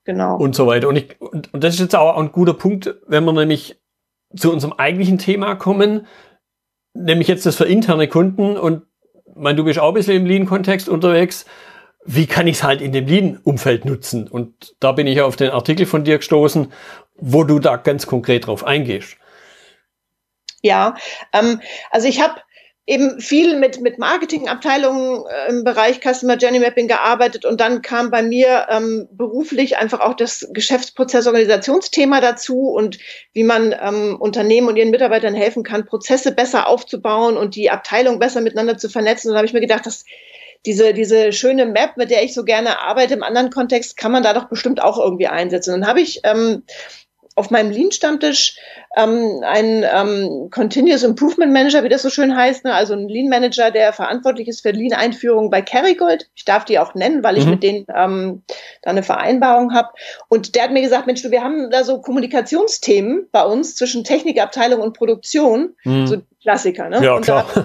genau. 0.04 0.36
und 0.36 0.54
so 0.54 0.66
weiter. 0.66 0.88
Und, 0.88 0.96
ich, 0.96 1.20
und, 1.20 1.52
und 1.52 1.64
das 1.64 1.74
ist 1.74 1.80
jetzt 1.80 1.96
auch 1.96 2.16
ein 2.16 2.32
guter 2.32 2.54
Punkt, 2.54 2.94
wenn 3.06 3.24
wir 3.24 3.32
nämlich 3.32 3.80
zu 4.34 4.50
unserem 4.50 4.72
eigentlichen 4.72 5.18
Thema 5.18 5.54
kommen, 5.56 6.06
nämlich 6.94 7.28
jetzt 7.28 7.46
das 7.46 7.56
für 7.56 7.64
interne 7.64 8.08
Kunden 8.08 8.56
und 8.56 8.82
mein, 9.34 9.56
du 9.56 9.64
bist 9.64 9.78
auch 9.78 9.88
ein 9.88 9.94
bisschen 9.94 10.16
im 10.16 10.26
Lean-Kontext 10.26 10.88
unterwegs 10.88 11.46
wie 12.04 12.26
kann 12.26 12.46
ich 12.46 12.56
es 12.56 12.62
halt 12.62 12.80
in 12.80 12.92
dem 12.92 13.06
Lean-Umfeld 13.06 13.84
nutzen? 13.84 14.28
Und 14.28 14.74
da 14.80 14.92
bin 14.92 15.06
ich 15.06 15.20
auf 15.20 15.36
den 15.36 15.50
Artikel 15.50 15.86
von 15.86 16.04
dir 16.04 16.18
gestoßen, 16.18 16.72
wo 17.16 17.44
du 17.44 17.58
da 17.58 17.76
ganz 17.76 18.06
konkret 18.06 18.46
drauf 18.46 18.64
eingehst. 18.64 19.16
Ja, 20.62 20.94
ähm, 21.32 21.60
also 21.90 22.08
ich 22.08 22.20
habe 22.20 22.34
eben 22.86 23.20
viel 23.20 23.58
mit, 23.58 23.80
mit 23.80 23.98
Marketingabteilungen 23.98 25.24
äh, 25.26 25.50
im 25.50 25.64
Bereich 25.64 26.00
Customer 26.00 26.36
Journey 26.36 26.58
Mapping 26.58 26.88
gearbeitet 26.88 27.44
und 27.44 27.60
dann 27.60 27.80
kam 27.80 28.10
bei 28.10 28.22
mir 28.22 28.66
ähm, 28.70 29.08
beruflich 29.12 29.76
einfach 29.76 30.00
auch 30.00 30.14
das 30.14 30.48
Geschäftsprozessorganisationsthema 30.52 32.20
dazu 32.20 32.70
und 32.70 32.98
wie 33.32 33.44
man 33.44 33.74
ähm, 33.80 34.16
Unternehmen 34.20 34.66
und 34.66 34.76
ihren 34.76 34.90
Mitarbeitern 34.90 35.34
helfen 35.34 35.62
kann, 35.62 35.86
Prozesse 35.86 36.32
besser 36.32 36.66
aufzubauen 36.66 37.36
und 37.36 37.54
die 37.54 37.70
Abteilung 37.70 38.18
besser 38.18 38.40
miteinander 38.40 38.76
zu 38.78 38.88
vernetzen. 38.88 39.28
Und 39.28 39.34
da 39.34 39.38
habe 39.38 39.46
ich 39.46 39.54
mir 39.54 39.60
gedacht, 39.60 39.86
das 39.86 40.04
diese, 40.66 40.94
diese 40.94 41.32
schöne 41.32 41.66
Map, 41.66 41.96
mit 41.96 42.10
der 42.10 42.22
ich 42.22 42.34
so 42.34 42.44
gerne 42.44 42.80
arbeite 42.80 43.14
im 43.14 43.22
anderen 43.22 43.50
Kontext, 43.50 43.96
kann 43.96 44.12
man 44.12 44.22
da 44.22 44.32
doch 44.32 44.48
bestimmt 44.48 44.82
auch 44.82 44.98
irgendwie 44.98 45.26
einsetzen. 45.26 45.72
Dann 45.72 45.86
habe 45.88 46.00
ich 46.00 46.20
ähm, 46.24 46.62
auf 47.34 47.50
meinem 47.50 47.70
Lean-Stammtisch 47.70 48.58
ähm, 48.96 49.40
einen 49.42 49.84
ähm, 49.90 50.50
Continuous 50.50 51.02
Improvement 51.02 51.52
Manager, 51.52 51.82
wie 51.82 51.88
das 51.88 52.02
so 52.02 52.10
schön 52.10 52.36
heißt, 52.36 52.64
ne? 52.64 52.74
also 52.74 52.94
ein 52.94 53.08
Lean-Manager, 53.08 53.70
der 53.70 53.92
verantwortlich 53.92 54.48
ist 54.48 54.60
für 54.60 54.70
Lean-Einführung 54.70 55.48
bei 55.50 55.62
Kerrygold. 55.62 56.28
Ich 56.34 56.44
darf 56.44 56.64
die 56.64 56.78
auch 56.78 56.94
nennen, 56.94 57.24
weil 57.24 57.38
ich 57.38 57.44
mhm. 57.44 57.50
mit 57.52 57.62
denen 57.62 57.86
ähm, 57.94 58.42
da 58.82 58.90
eine 58.90 59.02
Vereinbarung 59.02 59.72
habe. 59.72 59.88
Und 60.28 60.54
der 60.54 60.64
hat 60.64 60.72
mir 60.72 60.82
gesagt, 60.82 61.06
Mensch, 61.06 61.22
du, 61.22 61.30
wir 61.30 61.42
haben 61.42 61.70
da 61.70 61.84
so 61.84 62.00
Kommunikationsthemen 62.00 63.28
bei 63.32 63.44
uns 63.44 63.76
zwischen 63.76 64.04
Technikabteilung 64.04 64.80
und 64.80 64.96
Produktion, 64.96 65.74
mhm. 65.84 66.06
so 66.06 66.18
Klassiker. 66.42 66.88
Ne? 66.90 67.02
Ja, 67.02 67.14
und 67.14 67.22
klar. 67.22 67.46
Da, 67.54 67.64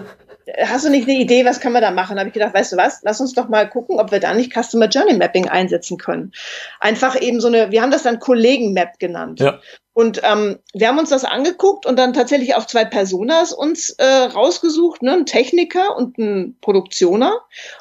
hast 0.66 0.86
du 0.86 0.89
nicht 0.89 1.08
eine 1.08 1.18
Idee, 1.18 1.46
was 1.46 1.60
können 1.60 1.74
wir 1.74 1.82
da 1.82 1.92
machen? 1.92 2.16
Da 2.16 2.22
habe 2.22 2.30
ich 2.30 2.34
gedacht, 2.34 2.54
weißt 2.54 2.74
du 2.74 2.77
was, 2.77 3.01
lass 3.04 3.20
uns 3.20 3.34
doch 3.34 3.50
mal 3.50 3.70
gucken, 3.70 4.00
ob 4.00 4.12
wir 4.12 4.20
da 4.20 4.34
nicht 4.34 4.54
Customer 4.54 4.88
Journey 4.88 5.13
Mapping 5.13 5.48
einsetzen 5.48 5.98
können. 5.98 6.32
Einfach 6.80 7.20
eben 7.20 7.42
so 7.42 7.48
eine, 7.48 7.72
wir 7.72 7.82
haben 7.82 7.92
das 7.92 8.04
dann 8.04 8.20
Kollegen-Map 8.20 9.00
genannt. 9.00 9.39
Ja. 9.39 9.60
Und 9.94 10.22
ähm, 10.24 10.60
wir 10.74 10.89
haben 10.89 11.00
uns 11.00 11.10
das 11.10 11.25
angeguckt 11.25 11.88
und 11.88 11.98
dann 11.98 12.13
tatsächlich 12.13 12.54
auch 12.54 12.68
zwei 12.68 12.86
Personas 12.86 13.51
uns 13.51 13.89
äh, 13.89 14.06
rausgesucht, 14.06 15.01
ne, 15.01 15.13
ein 15.13 15.25
Techniker 15.25 15.98
und 15.98 16.20
ein 16.20 16.56
Produktioner. 16.62 17.34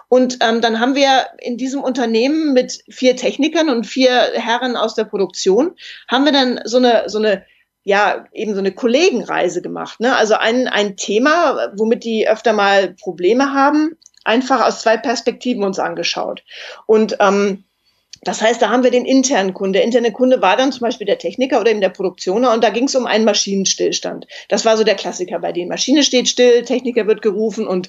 Und 0.08 0.38
ähm, 0.40 0.62
dann 0.62 0.80
haben 0.80 0.94
wir 0.94 1.26
in 1.40 1.58
diesem 1.58 1.84
Unternehmen 1.84 2.54
mit 2.54 2.82
vier 2.88 3.16
Technikern 3.16 3.68
und 3.68 3.86
vier 3.86 4.10
Herren 4.32 4.76
aus 4.76 4.94
der 4.94 5.04
Produktion, 5.04 5.76
haben 6.08 6.24
wir 6.24 6.32
dann 6.32 6.60
so 6.64 6.78
eine, 6.78 7.04
so 7.08 7.18
eine 7.18 7.44
ja, 7.86 8.24
eben 8.32 8.52
so 8.52 8.58
eine 8.58 8.72
Kollegenreise 8.72 9.62
gemacht. 9.62 10.00
Ne? 10.00 10.16
Also 10.16 10.34
ein, 10.34 10.66
ein 10.66 10.96
Thema, 10.96 11.70
womit 11.76 12.02
die 12.02 12.28
öfter 12.28 12.52
mal 12.52 12.94
Probleme 12.94 13.52
haben, 13.54 13.96
einfach 14.24 14.66
aus 14.66 14.82
zwei 14.82 14.96
Perspektiven 14.96 15.62
uns 15.62 15.78
angeschaut. 15.78 16.42
Und 16.86 17.18
ähm, 17.20 17.62
das 18.26 18.42
heißt, 18.42 18.60
da 18.60 18.70
haben 18.70 18.82
wir 18.82 18.90
den 18.90 19.04
internen 19.04 19.54
Kunde. 19.54 19.78
Der 19.78 19.84
interne 19.84 20.10
Kunde 20.10 20.42
war 20.42 20.56
dann 20.56 20.72
zum 20.72 20.80
Beispiel 20.80 21.06
der 21.06 21.18
Techniker 21.18 21.60
oder 21.60 21.70
eben 21.70 21.80
der 21.80 21.90
Produktioner 21.90 22.52
und 22.52 22.64
da 22.64 22.70
ging 22.70 22.84
es 22.84 22.96
um 22.96 23.06
einen 23.06 23.24
Maschinenstillstand. 23.24 24.26
Das 24.48 24.64
war 24.64 24.76
so 24.76 24.82
der 24.82 24.96
Klassiker 24.96 25.38
bei 25.38 25.52
denen. 25.52 25.68
Maschine 25.68 26.02
steht 26.02 26.28
still, 26.28 26.62
Techniker 26.62 27.06
wird 27.06 27.22
gerufen 27.22 27.68
und 27.68 27.88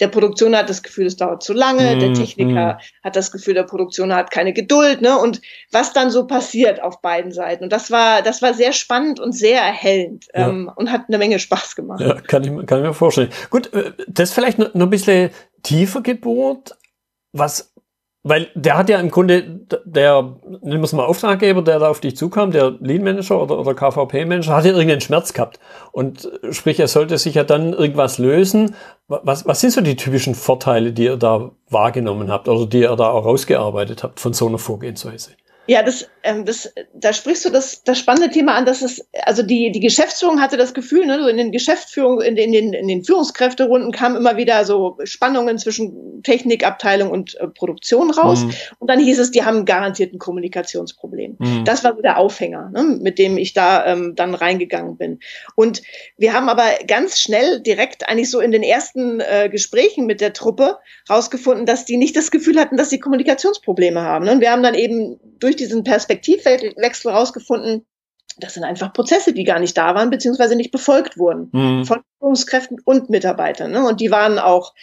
der 0.00 0.08
Produktioner 0.08 0.58
hat 0.58 0.68
das 0.70 0.82
Gefühl, 0.82 1.06
es 1.06 1.16
dauert 1.16 1.44
zu 1.44 1.52
lange, 1.52 1.94
mm, 1.94 2.00
der 2.00 2.14
Techniker 2.14 2.74
mm. 2.74 3.04
hat 3.04 3.14
das 3.14 3.30
Gefühl, 3.30 3.54
der 3.54 3.62
Produktioner 3.62 4.16
hat 4.16 4.32
keine 4.32 4.52
Geduld, 4.52 5.02
ne? 5.02 5.18
Und 5.18 5.40
was 5.70 5.92
dann 5.92 6.10
so 6.10 6.26
passiert 6.26 6.82
auf 6.82 7.00
beiden 7.00 7.30
Seiten. 7.30 7.62
Und 7.62 7.72
das 7.72 7.92
war, 7.92 8.22
das 8.22 8.42
war 8.42 8.54
sehr 8.54 8.72
spannend 8.72 9.20
und 9.20 9.32
sehr 9.32 9.60
erhellend 9.60 10.26
ja. 10.34 10.48
ähm, 10.48 10.68
und 10.74 10.90
hat 10.90 11.02
eine 11.06 11.18
Menge 11.18 11.38
Spaß 11.38 11.76
gemacht. 11.76 12.00
Ja, 12.00 12.14
kann 12.14 12.42
ich, 12.42 12.66
kann 12.66 12.80
ich 12.80 12.86
mir 12.86 12.92
vorstellen. 12.92 13.30
Gut, 13.50 13.72
äh, 13.72 13.92
das 14.08 14.32
vielleicht 14.32 14.58
noch, 14.58 14.74
noch 14.74 14.86
ein 14.86 14.90
bisschen 14.90 15.30
tiefer 15.62 16.02
gebohrt. 16.02 16.76
Was 17.32 17.72
weil 18.28 18.48
der 18.56 18.76
hat 18.76 18.88
ja 18.88 18.98
im 18.98 19.12
Grunde, 19.12 19.60
der, 19.84 20.34
nennen 20.60 20.80
wir 20.80 20.82
es 20.82 20.92
mal 20.92 21.04
Auftraggeber, 21.04 21.62
der 21.62 21.78
da 21.78 21.88
auf 21.88 22.00
dich 22.00 22.16
zukam, 22.16 22.50
der 22.50 22.74
Lean 22.80 23.04
Manager 23.04 23.40
oder, 23.40 23.56
oder 23.56 23.72
KVP 23.72 24.24
Manager, 24.24 24.56
hat 24.56 24.64
ja 24.64 24.72
irgendeinen 24.72 25.00
Schmerz 25.00 25.32
gehabt. 25.32 25.60
Und 25.92 26.28
sprich, 26.50 26.80
er 26.80 26.88
sollte 26.88 27.18
sich 27.18 27.36
ja 27.36 27.44
dann 27.44 27.72
irgendwas 27.72 28.18
lösen. 28.18 28.74
Was, 29.06 29.46
was 29.46 29.60
sind 29.60 29.72
so 29.72 29.80
die 29.80 29.94
typischen 29.94 30.34
Vorteile, 30.34 30.92
die 30.92 31.04
ihr 31.04 31.16
da 31.16 31.52
wahrgenommen 31.70 32.28
habt 32.28 32.48
oder 32.48 32.66
die 32.66 32.80
ihr 32.80 32.96
da 32.96 33.10
auch 33.10 33.24
rausgearbeitet 33.24 34.02
habt 34.02 34.18
von 34.18 34.32
so 34.32 34.48
einer 34.48 34.58
Vorgehensweise? 34.58 35.30
Ja, 35.66 35.82
das, 35.82 36.08
ähm, 36.22 36.44
das, 36.44 36.72
da 36.94 37.12
sprichst 37.12 37.44
du 37.44 37.50
das, 37.50 37.82
das 37.82 37.98
spannende 37.98 38.30
Thema 38.30 38.54
an, 38.54 38.66
dass 38.66 38.82
es, 38.82 39.06
also 39.24 39.42
die, 39.42 39.72
die 39.72 39.80
Geschäftsführung 39.80 40.40
hatte 40.40 40.56
das 40.56 40.74
Gefühl, 40.74 41.06
ne, 41.06 41.20
so 41.20 41.28
in 41.28 41.36
den 41.36 41.52
Geschäftsführungen, 41.52 42.24
in, 42.24 42.36
in, 42.36 42.52
den, 42.52 42.72
in 42.72 42.88
den 42.88 43.04
Führungskräfterunden 43.04 43.90
kamen 43.90 44.16
immer 44.16 44.36
wieder 44.36 44.64
so 44.64 44.98
Spannungen 45.04 45.58
zwischen 45.58 46.22
Technikabteilung 46.22 47.10
und 47.10 47.34
äh, 47.40 47.48
Produktion 47.48 48.10
raus. 48.10 48.44
Mhm. 48.44 48.52
Und 48.78 48.90
dann 48.90 49.00
hieß 49.00 49.18
es, 49.18 49.30
die 49.32 49.44
haben 49.44 49.64
garantiert 49.64 50.12
ein 50.12 50.18
Kommunikationsproblem. 50.18 51.36
Mhm. 51.38 51.64
Das 51.64 51.82
war 51.82 51.96
so 51.96 52.02
der 52.02 52.18
Aufhänger, 52.18 52.70
ne, 52.70 52.84
mit 53.00 53.18
dem 53.18 53.36
ich 53.36 53.52
da 53.52 53.86
ähm, 53.86 54.14
dann 54.14 54.34
reingegangen 54.34 54.96
bin. 54.96 55.18
Und 55.56 55.82
wir 56.16 56.32
haben 56.32 56.48
aber 56.48 56.64
ganz 56.86 57.20
schnell 57.20 57.60
direkt 57.60 58.08
eigentlich 58.08 58.30
so 58.30 58.40
in 58.40 58.52
den 58.52 58.62
ersten 58.62 59.20
äh, 59.20 59.48
Gesprächen 59.50 60.06
mit 60.06 60.20
der 60.20 60.32
Truppe 60.32 60.78
rausgefunden, 61.10 61.66
dass 61.66 61.84
die 61.84 61.96
nicht 61.96 62.14
das 62.16 62.30
Gefühl 62.30 62.58
hatten, 62.58 62.76
dass 62.76 62.90
sie 62.90 63.00
Kommunikationsprobleme 63.00 64.02
haben. 64.02 64.26
Ne? 64.26 64.32
Und 64.32 64.40
wir 64.40 64.52
haben 64.52 64.62
dann 64.62 64.74
eben 64.74 65.18
durch 65.38 65.55
durch 65.56 65.68
diesen 65.68 65.84
Perspektivwechsel 65.84 67.10
rausgefunden, 67.10 67.86
das 68.38 68.54
sind 68.54 68.64
einfach 68.64 68.92
Prozesse, 68.92 69.32
die 69.32 69.44
gar 69.44 69.58
nicht 69.58 69.76
da 69.76 69.94
waren, 69.94 70.10
beziehungsweise 70.10 70.56
nicht 70.56 70.70
befolgt 70.70 71.18
wurden 71.18 71.48
mhm. 71.52 71.84
von 71.84 72.02
Führungskräften 72.18 72.78
und 72.84 73.08
Mitarbeitern. 73.08 73.70
Ne? 73.70 73.86
Und 73.86 74.00
die 74.00 74.10
waren 74.10 74.38
auch 74.38 74.74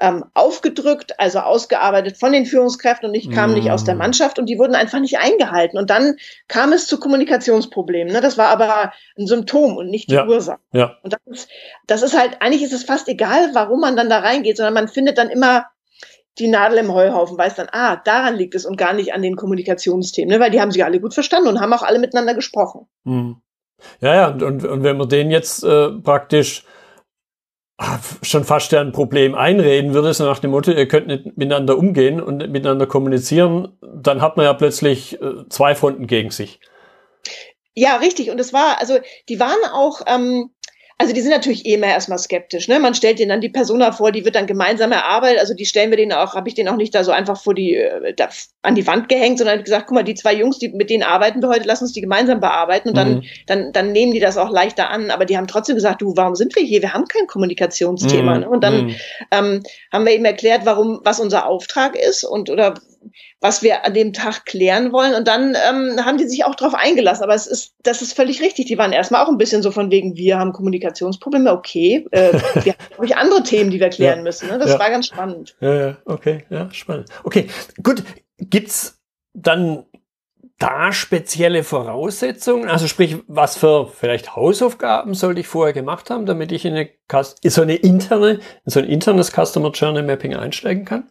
ähm, 0.00 0.24
aufgedrückt, 0.32 1.18
also 1.18 1.40
ausgearbeitet 1.40 2.18
von 2.18 2.32
den 2.32 2.46
Führungskräften 2.46 3.08
und 3.08 3.14
ich 3.14 3.30
kam 3.30 3.50
mhm. 3.50 3.56
nicht 3.56 3.70
aus 3.70 3.84
der 3.84 3.94
mhm. 3.94 4.00
Mannschaft 4.00 4.38
und 4.38 4.46
die 4.46 4.58
wurden 4.58 4.74
einfach 4.74 5.00
nicht 5.00 5.18
eingehalten. 5.18 5.76
Und 5.76 5.90
dann 5.90 6.16
kam 6.46 6.72
es 6.72 6.86
zu 6.86 7.00
Kommunikationsproblemen. 7.00 8.12
Ne? 8.12 8.20
Das 8.20 8.38
war 8.38 8.48
aber 8.48 8.92
ein 9.18 9.26
Symptom 9.26 9.76
und 9.76 9.90
nicht 9.90 10.08
die 10.10 10.14
ja. 10.14 10.26
Ursache. 10.26 10.60
Ja. 10.72 10.96
Und 11.02 11.12
das 11.12 11.20
ist, 11.26 11.48
das 11.86 12.02
ist 12.02 12.16
halt, 12.16 12.40
eigentlich 12.40 12.62
ist 12.62 12.72
es 12.72 12.84
fast 12.84 13.08
egal, 13.08 13.50
warum 13.54 13.80
man 13.80 13.96
dann 13.96 14.08
da 14.08 14.20
reingeht, 14.20 14.56
sondern 14.56 14.74
man 14.74 14.88
findet 14.88 15.18
dann 15.18 15.30
immer 15.30 15.66
die 16.38 16.48
Nadel 16.48 16.78
im 16.78 16.92
Heuhaufen, 16.92 17.36
weiß 17.36 17.56
dann, 17.56 17.68
ah, 17.72 17.96
daran 17.96 18.36
liegt 18.36 18.54
es 18.54 18.64
und 18.64 18.76
gar 18.76 18.92
nicht 18.92 19.12
an 19.12 19.22
den 19.22 19.36
Kommunikationsthemen, 19.36 20.32
ne? 20.32 20.40
weil 20.40 20.50
die 20.50 20.60
haben 20.60 20.70
sich 20.70 20.84
alle 20.84 21.00
gut 21.00 21.14
verstanden 21.14 21.48
und 21.48 21.60
haben 21.60 21.72
auch 21.72 21.82
alle 21.82 21.98
miteinander 21.98 22.34
gesprochen. 22.34 22.86
Mhm. 23.04 23.36
Ja, 24.00 24.14
ja, 24.14 24.28
und, 24.28 24.42
und, 24.42 24.64
und 24.64 24.82
wenn 24.82 24.96
man 24.96 25.08
den 25.08 25.30
jetzt 25.30 25.64
äh, 25.64 25.90
praktisch 25.90 26.64
ah, 27.78 27.98
schon 28.22 28.44
fast 28.44 28.72
ein 28.74 28.92
Problem 28.92 29.34
einreden 29.34 29.94
würde, 29.94 30.12
so 30.14 30.24
nach 30.24 30.38
dem 30.38 30.50
Motto, 30.50 30.70
ihr 30.70 30.88
könnt 30.88 31.06
nicht 31.06 31.36
miteinander 31.36 31.76
umgehen 31.76 32.20
und 32.20 32.50
miteinander 32.50 32.86
kommunizieren, 32.86 33.76
dann 33.80 34.20
hat 34.20 34.36
man 34.36 34.44
ja 34.44 34.54
plötzlich 34.54 35.20
äh, 35.20 35.48
zwei 35.48 35.74
Fronten 35.74 36.06
gegen 36.06 36.30
sich. 36.30 36.60
Ja, 37.74 37.96
richtig. 37.96 38.30
Und 38.30 38.40
es 38.40 38.52
war, 38.52 38.80
also 38.80 38.98
die 39.28 39.40
waren 39.40 39.64
auch, 39.72 40.02
ähm, 40.06 40.50
also 41.00 41.14
die 41.14 41.22
sind 41.22 41.30
natürlich 41.30 41.64
eh 41.64 41.74
immer 41.76 41.86
erstmal 41.86 42.18
skeptisch. 42.18 42.68
Ne? 42.68 42.78
Man 42.78 42.94
stellt 42.94 43.18
denen 43.18 43.30
dann 43.30 43.40
die 43.40 43.48
Persona 43.48 43.90
vor, 43.90 44.12
die 44.12 44.26
wird 44.26 44.34
dann 44.34 44.46
gemeinsam 44.46 44.92
erarbeitet. 44.92 45.40
Also 45.40 45.54
die 45.54 45.64
stellen 45.64 45.88
wir 45.88 45.96
denen 45.96 46.12
auch, 46.12 46.34
habe 46.34 46.46
ich 46.46 46.54
denen 46.54 46.68
auch 46.68 46.76
nicht 46.76 46.94
da 46.94 47.04
so 47.04 47.10
einfach 47.10 47.40
vor 47.40 47.54
die 47.54 47.74
äh, 47.74 48.12
da, 48.12 48.28
an 48.60 48.74
die 48.74 48.86
Wand 48.86 49.08
gehängt, 49.08 49.38
sondern 49.38 49.64
gesagt, 49.64 49.86
guck 49.86 49.94
mal, 49.94 50.02
die 50.02 50.14
zwei 50.14 50.34
Jungs, 50.34 50.58
die 50.58 50.68
mit 50.68 50.90
denen 50.90 51.02
arbeiten 51.02 51.40
wir 51.40 51.48
heute, 51.48 51.66
lass 51.66 51.80
uns 51.80 51.94
die 51.94 52.02
gemeinsam 52.02 52.40
bearbeiten 52.40 52.90
und 52.90 52.98
dann, 52.98 53.14
mhm. 53.14 53.22
dann, 53.46 53.72
dann 53.72 53.92
nehmen 53.92 54.12
die 54.12 54.20
das 54.20 54.36
auch 54.36 54.50
leichter 54.50 54.90
an. 54.90 55.10
Aber 55.10 55.24
die 55.24 55.38
haben 55.38 55.46
trotzdem 55.46 55.74
gesagt, 55.74 56.02
du, 56.02 56.12
warum 56.18 56.34
sind 56.34 56.54
wir 56.54 56.62
hier? 56.62 56.82
Wir 56.82 56.92
haben 56.92 57.08
kein 57.08 57.26
Kommunikationsthema. 57.26 58.34
Mhm. 58.34 58.40
Ne? 58.40 58.48
Und 58.50 58.62
dann 58.62 58.84
mhm. 58.84 58.94
ähm, 59.30 59.62
haben 59.90 60.04
wir 60.04 60.12
eben 60.12 60.26
erklärt, 60.26 60.66
warum, 60.66 61.00
was 61.02 61.18
unser 61.18 61.46
Auftrag 61.46 61.96
ist 61.96 62.24
und 62.24 62.50
oder 62.50 62.74
was 63.40 63.62
wir 63.62 63.84
an 63.84 63.94
dem 63.94 64.12
Tag 64.12 64.44
klären 64.44 64.92
wollen. 64.92 65.14
Und 65.14 65.26
dann 65.28 65.56
ähm, 65.68 66.04
haben 66.04 66.18
die 66.18 66.28
sich 66.28 66.44
auch 66.44 66.54
darauf 66.54 66.74
eingelassen. 66.74 67.24
Aber 67.24 67.34
es 67.34 67.46
ist, 67.46 67.74
das 67.82 68.02
ist 68.02 68.14
völlig 68.14 68.40
richtig. 68.40 68.66
Die 68.66 68.78
waren 68.78 68.92
erstmal 68.92 69.24
auch 69.24 69.28
ein 69.28 69.38
bisschen 69.38 69.62
so 69.62 69.70
von 69.70 69.90
wegen, 69.90 70.16
wir 70.16 70.38
haben 70.38 70.52
Kommunikationsprobleme, 70.52 71.52
okay. 71.52 72.06
Äh, 72.10 72.32
wir 72.64 72.72
haben, 72.72 72.88
glaube 72.88 73.06
ich, 73.06 73.16
andere 73.16 73.42
Themen, 73.42 73.70
die 73.70 73.80
wir 73.80 73.90
klären 73.90 74.18
ja. 74.18 74.24
müssen. 74.24 74.48
Ne? 74.48 74.58
Das 74.58 74.70
ja. 74.70 74.78
war 74.78 74.90
ganz 74.90 75.06
spannend. 75.06 75.56
Ja, 75.60 75.74
ja, 75.74 75.96
okay, 76.04 76.44
ja, 76.50 76.68
spannend. 76.72 77.08
Okay, 77.24 77.48
gut. 77.82 78.02
Gibt's 78.38 78.98
dann 79.34 79.84
da 80.60 80.92
spezielle 80.92 81.64
Voraussetzungen? 81.64 82.68
Also 82.68 82.86
sprich, 82.86 83.16
was 83.26 83.56
für 83.56 83.88
vielleicht 83.88 84.36
Hausaufgaben 84.36 85.14
sollte 85.14 85.40
ich 85.40 85.48
vorher 85.48 85.72
gemacht 85.72 86.10
haben, 86.10 86.26
damit 86.26 86.52
ich 86.52 86.64
in 86.64 86.74
eine, 86.74 86.90
so 87.44 87.62
eine 87.62 87.76
interne, 87.76 88.40
in 88.64 88.70
so 88.70 88.78
ein 88.78 88.86
internes 88.86 89.32
Customer 89.32 89.70
Journey 89.70 90.02
Mapping 90.02 90.36
einsteigen 90.36 90.84
kann? 90.84 91.10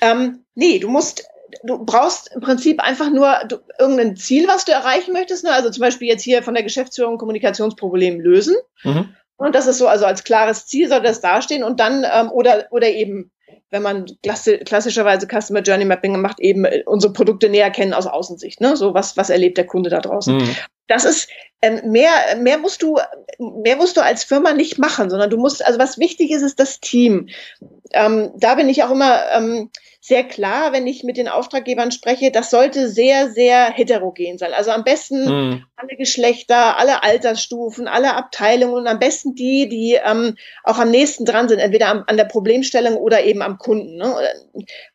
Ähm, 0.00 0.44
nee, 0.54 0.78
du 0.78 0.88
musst, 0.88 1.24
du 1.64 1.84
brauchst 1.84 2.30
im 2.34 2.40
Prinzip 2.40 2.80
einfach 2.80 3.10
nur 3.10 3.34
du, 3.48 3.58
irgendein 3.78 4.16
Ziel, 4.16 4.48
was 4.48 4.64
du 4.64 4.72
erreichen 4.72 5.12
möchtest. 5.12 5.44
Ne? 5.44 5.52
Also 5.52 5.70
zum 5.70 5.80
Beispiel 5.80 6.08
jetzt 6.08 6.22
hier 6.22 6.42
von 6.42 6.54
der 6.54 6.62
Geschäftsführung 6.62 7.18
Kommunikationsproblem 7.18 8.20
lösen. 8.20 8.56
Mhm. 8.84 9.14
Und 9.36 9.54
das 9.54 9.66
ist 9.66 9.78
so, 9.78 9.88
also 9.88 10.04
als 10.04 10.24
klares 10.24 10.66
Ziel 10.66 10.88
soll 10.88 11.02
das 11.02 11.20
dastehen 11.20 11.64
und 11.64 11.80
dann, 11.80 12.06
ähm, 12.12 12.30
oder, 12.30 12.66
oder 12.70 12.88
eben, 12.88 13.32
wenn 13.70 13.82
man 13.82 14.06
klassi 14.22 14.58
klassischerweise 14.58 15.26
Customer 15.26 15.62
Journey 15.62 15.84
Mapping 15.84 16.20
macht, 16.20 16.38
eben 16.38 16.64
äh, 16.64 16.82
unsere 16.86 17.12
Produkte 17.12 17.48
näher 17.48 17.70
kennen 17.70 17.94
aus 17.94 18.06
Außensicht. 18.06 18.60
Ne? 18.60 18.76
So 18.76 18.94
was, 18.94 19.16
was 19.16 19.30
erlebt 19.30 19.58
der 19.58 19.66
Kunde 19.66 19.90
da 19.90 20.00
draußen. 20.00 20.36
Mhm. 20.36 20.56
Das 20.86 21.04
ist, 21.04 21.28
ähm, 21.62 21.90
mehr, 21.90 22.10
mehr 22.38 22.58
musst 22.58 22.82
du, 22.82 22.98
mehr 23.38 23.76
musst 23.76 23.96
du 23.96 24.02
als 24.02 24.24
Firma 24.24 24.52
nicht 24.52 24.78
machen, 24.78 25.10
sondern 25.10 25.30
du 25.30 25.38
musst, 25.38 25.64
also 25.64 25.78
was 25.78 25.98
wichtig 25.98 26.30
ist, 26.30 26.42
ist 26.42 26.60
das 26.60 26.80
Team. 26.80 27.28
Ähm, 27.94 28.32
da 28.36 28.54
bin 28.54 28.68
ich 28.68 28.82
auch 28.84 28.90
immer, 28.90 29.20
ähm, 29.32 29.70
sehr 30.04 30.24
klar, 30.24 30.72
wenn 30.72 30.88
ich 30.88 31.04
mit 31.04 31.16
den 31.16 31.28
Auftraggebern 31.28 31.92
spreche, 31.92 32.32
das 32.32 32.50
sollte 32.50 32.88
sehr, 32.88 33.30
sehr 33.30 33.70
heterogen 33.70 34.36
sein. 34.36 34.52
Also 34.52 34.72
am 34.72 34.82
besten 34.82 35.24
mhm. 35.26 35.64
alle 35.76 35.96
Geschlechter, 35.96 36.76
alle 36.76 37.04
Altersstufen, 37.04 37.86
alle 37.86 38.16
Abteilungen 38.16 38.74
und 38.74 38.88
am 38.88 38.98
besten 38.98 39.36
die, 39.36 39.68
die 39.68 39.96
ähm, 40.04 40.34
auch 40.64 40.80
am 40.80 40.90
nächsten 40.90 41.24
dran 41.24 41.48
sind, 41.48 41.60
entweder 41.60 41.86
am, 41.86 42.02
an 42.08 42.16
der 42.16 42.24
Problemstellung 42.24 42.96
oder 42.96 43.22
eben 43.22 43.42
am 43.42 43.58
Kunden. 43.58 43.94
Ne? 43.94 44.12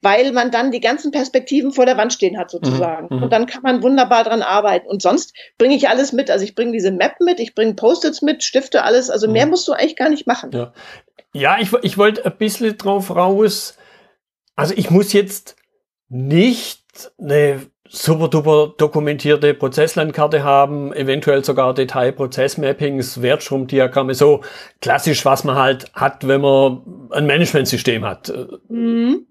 Weil 0.01 0.33
man 0.33 0.51
dann 0.51 0.71
die 0.71 0.81
ganzen 0.81 1.11
Perspektiven 1.11 1.71
vor 1.71 1.85
der 1.85 1.95
Wand 1.95 2.11
stehen 2.11 2.37
hat 2.37 2.51
sozusagen. 2.51 3.07
Mhm. 3.09 3.23
Und 3.23 3.31
dann 3.31 3.45
kann 3.45 3.61
man 3.63 3.81
wunderbar 3.81 4.25
dran 4.25 4.41
arbeiten. 4.41 4.89
Und 4.89 5.01
sonst 5.01 5.33
bringe 5.57 5.75
ich 5.75 5.87
alles 5.87 6.11
mit. 6.11 6.29
Also 6.29 6.43
ich 6.43 6.53
bringe 6.53 6.73
diese 6.73 6.91
Map 6.91 7.21
mit, 7.21 7.39
ich 7.39 7.55
bringe 7.55 7.75
Post-its 7.75 8.21
mit, 8.21 8.43
Stifte, 8.43 8.83
alles. 8.83 9.09
Also 9.09 9.29
mehr 9.29 9.45
mhm. 9.45 9.51
musst 9.51 9.65
du 9.69 9.71
eigentlich 9.71 9.95
gar 9.95 10.09
nicht 10.09 10.27
machen. 10.27 10.51
Ja, 10.51 10.73
ja 11.33 11.57
ich, 11.59 11.73
ich 11.81 11.97
wollte 11.97 12.25
ein 12.25 12.37
bisschen 12.37 12.77
drauf 12.77 13.15
raus, 13.15 13.77
also 14.55 14.73
ich 14.75 14.89
muss 14.89 15.13
jetzt 15.13 15.55
nicht 16.09 17.11
eine 17.19 17.61
super 17.89 18.27
duper 18.27 18.73
dokumentierte 18.77 19.53
Prozesslandkarte 19.53 20.43
haben, 20.43 20.93
eventuell 20.93 21.43
sogar 21.43 21.73
Detailprozessmappings, 21.73 23.21
Wertstromdiagramme, 23.21 24.13
so 24.13 24.43
klassisch, 24.81 25.25
was 25.25 25.43
man 25.43 25.55
halt 25.55 25.91
hat, 25.93 26.27
wenn 26.27 26.41
man 26.41 27.09
ein 27.11 27.25
Managementsystem 27.25 28.05
hat. 28.05 28.31
Mhm. 28.69 29.27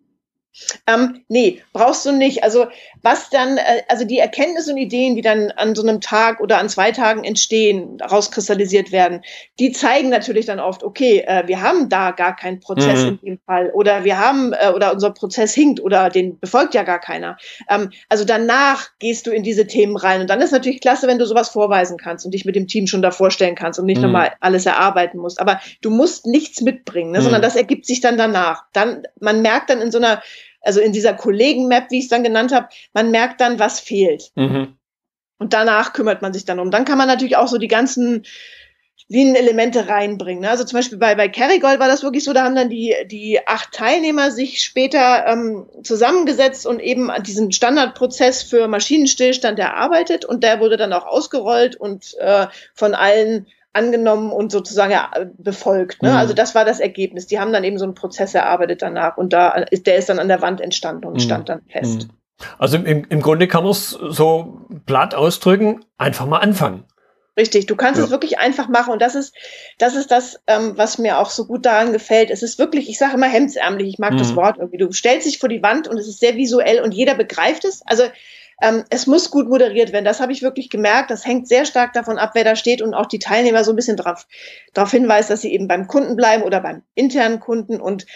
Ähm, 0.86 1.24
nee, 1.28 1.62
brauchst 1.72 2.06
du 2.06 2.12
nicht. 2.12 2.42
Also 2.42 2.66
was 3.06 3.30
dann, 3.30 3.56
äh, 3.56 3.82
also 3.88 4.04
die 4.04 4.18
Erkenntnisse 4.18 4.72
und 4.72 4.78
Ideen, 4.78 5.14
die 5.14 5.22
dann 5.22 5.52
an 5.52 5.76
so 5.76 5.82
einem 5.82 6.00
Tag 6.00 6.40
oder 6.40 6.58
an 6.58 6.68
zwei 6.68 6.90
Tagen 6.90 7.22
entstehen, 7.22 7.98
rauskristallisiert 8.00 8.90
werden, 8.90 9.22
die 9.60 9.70
zeigen 9.70 10.08
natürlich 10.08 10.46
dann 10.46 10.58
oft, 10.58 10.82
okay, 10.82 11.20
äh, 11.24 11.44
wir 11.46 11.62
haben 11.62 11.88
da 11.88 12.10
gar 12.10 12.34
keinen 12.34 12.58
Prozess 12.58 13.04
mhm. 13.04 13.08
in 13.08 13.18
dem 13.20 13.38
Fall 13.46 13.70
oder 13.70 14.02
wir 14.02 14.18
haben, 14.18 14.52
äh, 14.54 14.72
oder 14.74 14.92
unser 14.92 15.10
Prozess 15.10 15.54
hinkt 15.54 15.80
oder 15.80 16.10
den 16.10 16.40
befolgt 16.40 16.74
ja 16.74 16.82
gar 16.82 16.98
keiner. 16.98 17.36
Ähm, 17.70 17.90
also 18.08 18.24
danach 18.24 18.88
gehst 18.98 19.28
du 19.28 19.30
in 19.30 19.44
diese 19.44 19.68
Themen 19.68 19.96
rein 19.96 20.20
und 20.20 20.28
dann 20.28 20.40
ist 20.40 20.50
natürlich 20.50 20.80
klasse, 20.80 21.06
wenn 21.06 21.20
du 21.20 21.26
sowas 21.26 21.50
vorweisen 21.50 21.98
kannst 21.98 22.24
und 22.24 22.34
dich 22.34 22.44
mit 22.44 22.56
dem 22.56 22.66
Team 22.66 22.88
schon 22.88 23.02
da 23.02 23.12
vorstellen 23.12 23.54
kannst 23.54 23.78
und 23.78 23.86
nicht 23.86 23.98
mhm. 23.98 24.06
nochmal 24.06 24.32
alles 24.40 24.66
erarbeiten 24.66 25.18
musst. 25.18 25.40
Aber 25.40 25.60
du 25.80 25.90
musst 25.90 26.26
nichts 26.26 26.60
mitbringen, 26.60 27.12
ne, 27.12 27.20
mhm. 27.20 27.22
sondern 27.22 27.42
das 27.42 27.54
ergibt 27.54 27.86
sich 27.86 28.00
dann 28.00 28.18
danach. 28.18 28.64
Dann, 28.72 29.04
man 29.20 29.42
merkt 29.42 29.70
dann 29.70 29.80
in 29.80 29.92
so 29.92 29.98
einer 29.98 30.22
also 30.66 30.80
in 30.80 30.92
dieser 30.92 31.14
Kollegen-Map, 31.14 31.90
wie 31.90 31.98
ich 31.98 32.04
es 32.04 32.10
dann 32.10 32.24
genannt 32.24 32.52
habe, 32.52 32.68
man 32.92 33.10
merkt 33.10 33.40
dann, 33.40 33.58
was 33.58 33.80
fehlt. 33.80 34.32
Mhm. 34.34 34.76
Und 35.38 35.52
danach 35.52 35.92
kümmert 35.92 36.22
man 36.22 36.32
sich 36.32 36.44
dann 36.44 36.58
um. 36.58 36.70
Dann 36.70 36.84
kann 36.84 36.98
man 36.98 37.08
natürlich 37.08 37.36
auch 37.36 37.48
so 37.48 37.58
die 37.58 37.68
ganzen 37.68 38.24
Linenelement 39.08 39.76
reinbringen. 39.76 40.42
Ne? 40.42 40.50
Also 40.50 40.64
zum 40.64 40.78
Beispiel 40.78 40.98
bei, 40.98 41.14
bei 41.14 41.28
Kerrygold 41.28 41.78
war 41.78 41.86
das 41.86 42.02
wirklich 42.02 42.24
so, 42.24 42.32
da 42.32 42.42
haben 42.42 42.56
dann 42.56 42.70
die, 42.70 42.94
die 43.06 43.38
acht 43.46 43.72
Teilnehmer 43.72 44.32
sich 44.32 44.62
später 44.62 45.26
ähm, 45.28 45.66
zusammengesetzt 45.84 46.66
und 46.66 46.80
eben 46.80 47.10
diesen 47.22 47.52
Standardprozess 47.52 48.42
für 48.42 48.66
Maschinenstillstand 48.66 49.60
erarbeitet 49.60 50.24
und 50.24 50.42
der 50.42 50.58
wurde 50.58 50.76
dann 50.76 50.92
auch 50.92 51.06
ausgerollt 51.06 51.76
und 51.76 52.16
äh, 52.18 52.46
von 52.74 52.94
allen 52.94 53.46
angenommen 53.76 54.32
und 54.32 54.50
sozusagen 54.50 54.90
ja, 54.90 55.10
befolgt. 55.38 56.02
Ne? 56.02 56.10
Mhm. 56.10 56.16
Also 56.16 56.34
das 56.34 56.54
war 56.54 56.64
das 56.64 56.80
Ergebnis. 56.80 57.26
Die 57.26 57.38
haben 57.38 57.52
dann 57.52 57.64
eben 57.64 57.78
so 57.78 57.84
einen 57.84 57.94
Prozess 57.94 58.34
erarbeitet 58.34 58.82
danach 58.82 59.16
und 59.16 59.32
da 59.32 59.50
ist, 59.50 59.86
der 59.86 59.96
ist 59.96 60.08
dann 60.08 60.18
an 60.18 60.28
der 60.28 60.42
Wand 60.42 60.60
entstanden 60.60 61.04
und 61.06 61.14
mhm. 61.14 61.20
stand 61.20 61.48
dann 61.48 61.62
fest. 61.68 62.08
Mhm. 62.08 62.10
Also 62.58 62.76
im, 62.76 63.04
im 63.08 63.20
Grunde 63.22 63.48
kann 63.48 63.62
man 63.62 63.72
es 63.72 63.90
so 63.90 64.60
platt 64.84 65.14
ausdrücken, 65.14 65.84
einfach 65.96 66.26
mal 66.26 66.38
anfangen. 66.38 66.84
Richtig, 67.38 67.66
du 67.66 67.76
kannst 67.76 67.98
ja. 67.98 68.04
es 68.04 68.10
wirklich 68.10 68.38
einfach 68.38 68.68
machen 68.68 68.94
und 68.94 69.02
das 69.02 69.14
ist 69.14 69.34
das, 69.78 69.94
ist 69.94 70.10
das 70.10 70.40
ähm, 70.46 70.72
was 70.76 70.96
mir 70.96 71.18
auch 71.18 71.28
so 71.28 71.46
gut 71.46 71.66
daran 71.66 71.92
gefällt. 71.92 72.30
Es 72.30 72.42
ist 72.42 72.58
wirklich, 72.58 72.88
ich 72.88 72.98
sage 72.98 73.14
immer 73.14 73.28
hemdsärmlich, 73.28 73.88
ich 73.88 73.98
mag 73.98 74.14
mhm. 74.14 74.18
das 74.18 74.34
Wort 74.36 74.56
irgendwie. 74.56 74.78
Du 74.78 74.90
stellst 74.90 75.26
dich 75.26 75.38
vor 75.38 75.50
die 75.50 75.62
Wand 75.62 75.86
und 75.86 75.98
es 75.98 76.08
ist 76.08 76.18
sehr 76.18 76.36
visuell 76.36 76.80
und 76.80 76.94
jeder 76.94 77.14
begreift 77.14 77.66
es. 77.66 77.82
Also 77.84 78.04
ähm, 78.62 78.84
es 78.90 79.06
muss 79.06 79.30
gut 79.30 79.48
moderiert 79.48 79.92
werden. 79.92 80.04
Das 80.04 80.20
habe 80.20 80.32
ich 80.32 80.42
wirklich 80.42 80.70
gemerkt. 80.70 81.10
Das 81.10 81.26
hängt 81.26 81.48
sehr 81.48 81.64
stark 81.64 81.92
davon 81.92 82.18
ab, 82.18 82.30
wer 82.34 82.44
da 82.44 82.56
steht 82.56 82.82
und 82.82 82.94
auch 82.94 83.06
die 83.06 83.18
Teilnehmer 83.18 83.64
so 83.64 83.72
ein 83.72 83.76
bisschen 83.76 83.96
darauf 83.96 84.26
drauf 84.72 84.90
hinweist, 84.90 85.30
dass 85.30 85.42
sie 85.42 85.52
eben 85.52 85.68
beim 85.68 85.86
Kunden 85.86 86.16
bleiben 86.16 86.42
oder 86.42 86.60
beim 86.60 86.82
internen 86.94 87.40
Kunden 87.40 87.80
und 87.80 88.06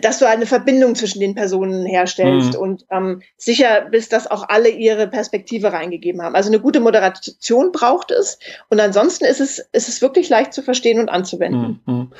dass 0.00 0.18
du 0.18 0.26
eine 0.26 0.46
Verbindung 0.46 0.96
zwischen 0.96 1.20
den 1.20 1.36
Personen 1.36 1.86
herstellst 1.86 2.54
mhm. 2.54 2.58
und 2.58 2.86
ähm, 2.90 3.22
sicher 3.36 3.82
bist, 3.90 4.12
dass 4.12 4.28
auch 4.28 4.48
alle 4.48 4.68
ihre 4.68 5.06
Perspektive 5.06 5.72
reingegeben 5.72 6.22
haben. 6.22 6.34
Also 6.34 6.50
eine 6.50 6.60
gute 6.60 6.80
Moderation 6.80 7.70
braucht 7.70 8.10
es 8.10 8.40
und 8.68 8.80
ansonsten 8.80 9.24
ist 9.24 9.40
es, 9.40 9.58
ist 9.72 9.88
es 9.88 10.02
wirklich 10.02 10.28
leicht 10.28 10.52
zu 10.52 10.62
verstehen 10.62 10.98
und 10.98 11.08
anzuwenden. 11.08 11.80
Mhm. 11.86 12.12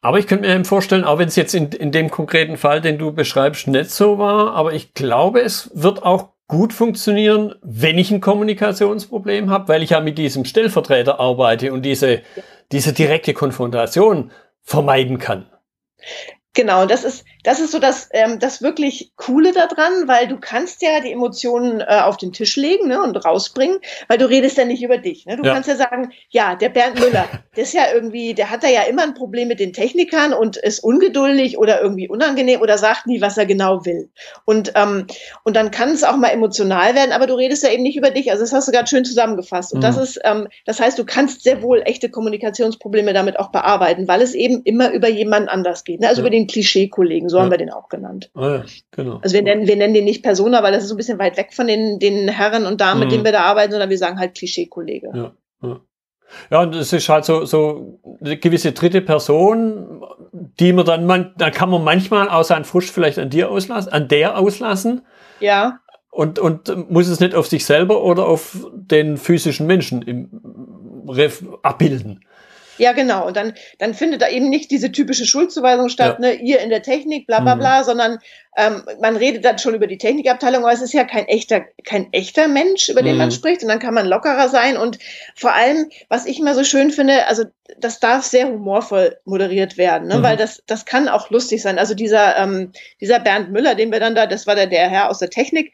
Aber 0.00 0.20
ich 0.20 0.28
könnte 0.28 0.46
mir 0.46 0.54
eben 0.54 0.64
vorstellen, 0.64 1.02
auch 1.02 1.18
wenn 1.18 1.26
es 1.26 1.34
jetzt 1.34 1.54
in, 1.54 1.72
in 1.72 1.90
dem 1.90 2.08
konkreten 2.08 2.56
Fall, 2.56 2.80
den 2.80 2.98
du 2.98 3.12
beschreibst, 3.12 3.66
nicht 3.66 3.90
so 3.90 4.18
war, 4.18 4.54
aber 4.54 4.72
ich 4.72 4.94
glaube, 4.94 5.40
es 5.40 5.70
wird 5.74 6.04
auch 6.04 6.28
gut 6.48 6.72
funktionieren, 6.72 7.54
wenn 7.62 7.98
ich 7.98 8.10
ein 8.10 8.20
Kommunikationsproblem 8.20 9.50
habe, 9.50 9.68
weil 9.68 9.82
ich 9.82 9.90
ja 9.90 10.00
mit 10.00 10.18
diesem 10.18 10.44
Stellvertreter 10.44 11.20
arbeite 11.20 11.72
und 11.72 11.82
diese, 11.82 12.22
diese 12.72 12.92
direkte 12.92 13.34
Konfrontation 13.34 14.32
vermeiden 14.62 15.18
kann. 15.18 15.46
Genau, 16.58 16.86
das 16.86 17.04
ist, 17.04 17.24
das 17.44 17.60
ist 17.60 17.70
so 17.70 17.78
das, 17.78 18.08
ähm, 18.10 18.40
das 18.40 18.62
wirklich 18.62 19.12
Coole 19.14 19.52
daran, 19.52 20.08
weil 20.08 20.26
du 20.26 20.38
kannst 20.40 20.82
ja 20.82 20.98
die 20.98 21.12
Emotionen 21.12 21.80
äh, 21.80 22.00
auf 22.02 22.16
den 22.16 22.32
Tisch 22.32 22.56
legen 22.56 22.88
ne, 22.88 23.00
und 23.00 23.14
rausbringen, 23.16 23.78
weil 24.08 24.18
du 24.18 24.28
redest 24.28 24.58
ja 24.58 24.64
nicht 24.64 24.82
über 24.82 24.98
dich. 24.98 25.24
Ne? 25.24 25.36
Du 25.36 25.44
ja. 25.44 25.54
kannst 25.54 25.68
ja 25.68 25.76
sagen, 25.76 26.10
ja, 26.30 26.56
der 26.56 26.70
Bernd 26.70 26.98
Müller, 26.98 27.28
der 27.56 27.62
ist 27.62 27.74
ja 27.74 27.84
irgendwie, 27.94 28.34
der 28.34 28.50
hat 28.50 28.64
da 28.64 28.68
ja 28.68 28.82
immer 28.82 29.04
ein 29.04 29.14
Problem 29.14 29.46
mit 29.46 29.60
den 29.60 29.72
Technikern 29.72 30.32
und 30.32 30.56
ist 30.56 30.80
ungeduldig 30.80 31.58
oder 31.58 31.80
irgendwie 31.80 32.08
unangenehm 32.08 32.60
oder 32.60 32.76
sagt 32.76 33.06
nie, 33.06 33.20
was 33.20 33.38
er 33.38 33.46
genau 33.46 33.86
will. 33.86 34.10
Und, 34.44 34.72
ähm, 34.74 35.06
und 35.44 35.54
dann 35.54 35.70
kann 35.70 35.90
es 35.90 36.02
auch 36.02 36.16
mal 36.16 36.30
emotional 36.30 36.96
werden, 36.96 37.12
aber 37.12 37.28
du 37.28 37.34
redest 37.34 37.62
ja 37.62 37.70
eben 37.70 37.84
nicht 37.84 37.96
über 37.96 38.10
dich. 38.10 38.32
Also 38.32 38.42
das 38.42 38.52
hast 38.52 38.66
du 38.66 38.72
gerade 38.72 38.88
schön 38.88 39.04
zusammengefasst. 39.04 39.72
Und 39.72 39.78
mhm. 39.78 39.82
das 39.82 39.96
ist, 39.96 40.20
ähm, 40.24 40.48
das 40.66 40.80
heißt, 40.80 40.98
du 40.98 41.04
kannst 41.04 41.44
sehr 41.44 41.62
wohl 41.62 41.82
echte 41.84 42.10
Kommunikationsprobleme 42.10 43.12
damit 43.12 43.38
auch 43.38 43.52
bearbeiten, 43.52 44.08
weil 44.08 44.22
es 44.22 44.34
eben 44.34 44.62
immer 44.64 44.90
über 44.90 45.08
jemanden 45.08 45.48
anders 45.48 45.84
geht. 45.84 46.00
Ne? 46.00 46.08
Also 46.08 46.22
ja. 46.22 46.26
über 46.26 46.36
den 46.36 46.47
Klischee-Kollegen, 46.48 47.28
so 47.28 47.36
ja. 47.36 47.44
haben 47.44 47.50
wir 47.50 47.58
den 47.58 47.70
auch 47.70 47.88
genannt. 47.88 48.30
Ah, 48.34 48.56
ja, 48.56 48.64
genau. 48.90 49.20
Also 49.22 49.34
wir 49.34 49.42
nennen, 49.42 49.66
wir 49.68 49.76
nennen 49.76 49.94
den 49.94 50.04
nicht 50.04 50.22
Persona, 50.22 50.62
weil 50.62 50.72
das 50.72 50.82
ist 50.82 50.88
so 50.88 50.94
ein 50.94 50.98
bisschen 50.98 51.18
weit 51.18 51.36
weg 51.36 51.54
von 51.54 51.68
den, 51.68 52.00
den 52.00 52.28
Herren 52.28 52.66
und 52.66 52.80
Damen, 52.80 52.98
mhm. 52.98 53.06
mit 53.06 53.12
denen 53.12 53.24
wir 53.24 53.32
da 53.32 53.42
arbeiten, 53.42 53.70
sondern 53.70 53.90
wir 53.90 53.98
sagen 53.98 54.18
halt 54.18 54.34
Klischee-Kollege. 54.34 55.10
Ja, 55.14 55.32
ja. 55.62 55.80
Ja, 56.50 56.62
und 56.62 56.74
es 56.74 56.92
ist 56.92 57.08
halt 57.08 57.24
so, 57.24 57.44
so 57.44 58.00
eine 58.20 58.36
gewisse 58.36 58.72
dritte 58.72 59.00
Person, 59.00 60.02
die 60.60 60.72
man 60.72 60.84
dann, 60.84 61.06
man, 61.06 61.32
da 61.36 61.50
kann 61.50 61.70
man 61.70 61.82
manchmal 61.82 62.28
auch 62.28 62.44
seinen 62.44 62.64
Frust 62.64 62.90
vielleicht 62.90 63.18
an 63.18 63.30
dir 63.30 63.50
auslassen, 63.50 63.92
an 63.92 64.08
der 64.08 64.38
auslassen. 64.38 65.06
Ja. 65.40 65.80
Und, 66.10 66.38
und 66.38 66.90
muss 66.90 67.08
es 67.08 67.20
nicht 67.20 67.34
auf 67.34 67.46
sich 67.46 67.64
selber 67.64 68.02
oder 68.02 68.26
auf 68.26 68.66
den 68.72 69.16
physischen 69.16 69.66
Menschen 69.66 70.02
im 70.02 71.08
Ref 71.08 71.44
abbilden. 71.62 72.20
Ja, 72.78 72.92
genau. 72.92 73.26
Und 73.26 73.36
dann, 73.36 73.54
dann 73.78 73.94
findet 73.94 74.22
da 74.22 74.28
eben 74.28 74.48
nicht 74.48 74.70
diese 74.70 74.92
typische 74.92 75.26
Schuldzuweisung 75.26 75.88
statt, 75.88 76.18
ja. 76.20 76.28
ne, 76.28 76.34
ihr 76.34 76.60
in 76.60 76.70
der 76.70 76.82
Technik, 76.82 77.26
bla 77.26 77.40
bla 77.40 77.54
mhm. 77.54 77.60
bla, 77.60 77.84
sondern 77.84 78.18
ähm, 78.56 78.82
man 79.00 79.16
redet 79.16 79.44
dann 79.44 79.58
schon 79.58 79.74
über 79.74 79.86
die 79.86 79.98
Technikabteilung, 79.98 80.64
aber 80.64 80.72
es 80.72 80.82
ist 80.82 80.92
ja 80.92 81.04
kein 81.04 81.26
echter, 81.26 81.62
kein 81.84 82.12
echter 82.12 82.48
Mensch, 82.48 82.88
über 82.88 83.02
den 83.02 83.12
mhm. 83.12 83.18
man 83.18 83.30
spricht. 83.30 83.62
Und 83.62 83.68
dann 83.68 83.78
kann 83.78 83.94
man 83.94 84.06
lockerer 84.06 84.48
sein. 84.48 84.76
Und 84.76 84.98
vor 85.36 85.54
allem, 85.54 85.90
was 86.08 86.26
ich 86.26 86.40
immer 86.40 86.54
so 86.54 86.64
schön 86.64 86.90
finde, 86.90 87.26
also 87.26 87.44
das 87.78 88.00
darf 88.00 88.24
sehr 88.24 88.48
humorvoll 88.48 89.16
moderiert 89.24 89.76
werden, 89.76 90.08
ne? 90.08 90.18
Mhm. 90.18 90.22
weil 90.22 90.36
das, 90.36 90.62
das 90.66 90.86
kann 90.86 91.08
auch 91.08 91.30
lustig 91.30 91.62
sein. 91.62 91.78
Also 91.78 91.94
dieser, 91.94 92.36
ähm, 92.38 92.72
dieser 93.00 93.20
Bernd 93.20 93.50
Müller, 93.50 93.74
den 93.74 93.92
wir 93.92 94.00
dann 94.00 94.14
da, 94.14 94.26
das 94.26 94.46
war 94.46 94.54
der, 94.54 94.66
der 94.66 94.88
Herr 94.88 95.10
aus 95.10 95.18
der 95.18 95.30
Technik, 95.30 95.72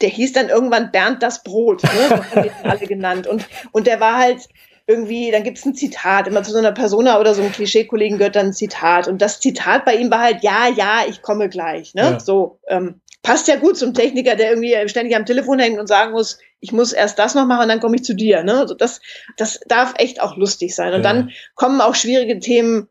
der 0.00 0.10
hieß 0.10 0.32
dann 0.32 0.48
irgendwann 0.48 0.90
Bernd 0.90 1.22
das 1.22 1.42
Brot, 1.42 1.82
ne? 1.84 1.90
das 2.10 2.30
haben 2.30 2.44
wir 2.44 2.70
alle 2.70 2.86
genannt. 2.86 3.26
Und, 3.26 3.46
und 3.70 3.86
der 3.86 4.00
war 4.00 4.18
halt, 4.18 4.48
irgendwie, 4.86 5.30
dann 5.30 5.44
gibt 5.44 5.58
es 5.58 5.64
ein 5.64 5.74
Zitat, 5.74 6.26
immer 6.26 6.42
zu 6.42 6.52
so 6.52 6.58
einer 6.58 6.72
Persona 6.72 7.20
oder 7.20 7.34
so 7.34 7.42
einem 7.42 7.52
Klischee-Kollegen 7.52 8.18
gehört 8.18 8.36
dann 8.36 8.46
ein 8.46 8.52
Zitat. 8.52 9.08
Und 9.08 9.22
das 9.22 9.40
Zitat 9.40 9.84
bei 9.84 9.94
ihm 9.94 10.10
war 10.10 10.20
halt, 10.20 10.42
ja, 10.42 10.68
ja, 10.68 11.02
ich 11.08 11.22
komme 11.22 11.48
gleich. 11.48 11.94
Ne? 11.94 12.02
Ja. 12.02 12.20
So, 12.20 12.58
ähm, 12.68 13.00
passt 13.22 13.48
ja 13.48 13.56
gut 13.56 13.76
zum 13.76 13.94
Techniker, 13.94 14.34
der 14.34 14.50
irgendwie 14.50 14.76
ständig 14.88 15.16
am 15.16 15.26
Telefon 15.26 15.58
hängt 15.58 15.78
und 15.78 15.86
sagen 15.86 16.12
muss, 16.12 16.38
ich 16.60 16.72
muss 16.72 16.92
erst 16.92 17.18
das 17.18 17.34
noch 17.34 17.46
machen 17.46 17.62
und 17.62 17.68
dann 17.68 17.80
komme 17.80 17.96
ich 17.96 18.04
zu 18.04 18.14
dir. 18.14 18.42
Ne? 18.42 18.58
Also 18.58 18.74
das, 18.74 19.00
das 19.36 19.60
darf 19.68 19.94
echt 19.96 20.20
auch 20.20 20.36
lustig 20.36 20.74
sein. 20.74 20.92
Und 20.92 21.04
ja. 21.04 21.12
dann 21.12 21.30
kommen 21.54 21.80
auch 21.80 21.94
schwierige 21.94 22.38
Themen 22.38 22.88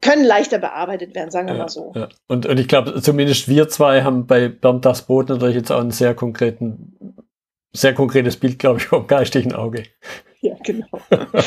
können 0.00 0.24
leichter 0.24 0.58
bearbeitet 0.58 1.14
werden, 1.14 1.30
sagen 1.30 1.48
wir 1.48 1.54
ja, 1.54 1.62
mal 1.62 1.68
so. 1.68 1.92
Ja. 1.96 2.08
Und, 2.28 2.46
und 2.46 2.60
ich 2.60 2.68
glaube, 2.68 3.00
zumindest 3.02 3.48
wir 3.48 3.68
zwei 3.68 4.02
haben 4.02 4.26
bei 4.26 4.48
Bernd 4.48 4.84
das 4.84 5.02
Brot 5.02 5.28
natürlich 5.28 5.56
jetzt 5.56 5.72
auch 5.72 5.80
einen 5.80 5.90
sehr 5.90 6.14
konkreten, 6.14 7.16
sehr 7.72 7.94
konkretes 7.94 8.36
Bild, 8.36 8.60
glaube 8.60 8.78
ich, 8.78 8.86
vom 8.86 9.08
geistigen 9.08 9.52
Auge. 9.52 9.82
Ja, 10.48 10.54
genau. 10.62 10.86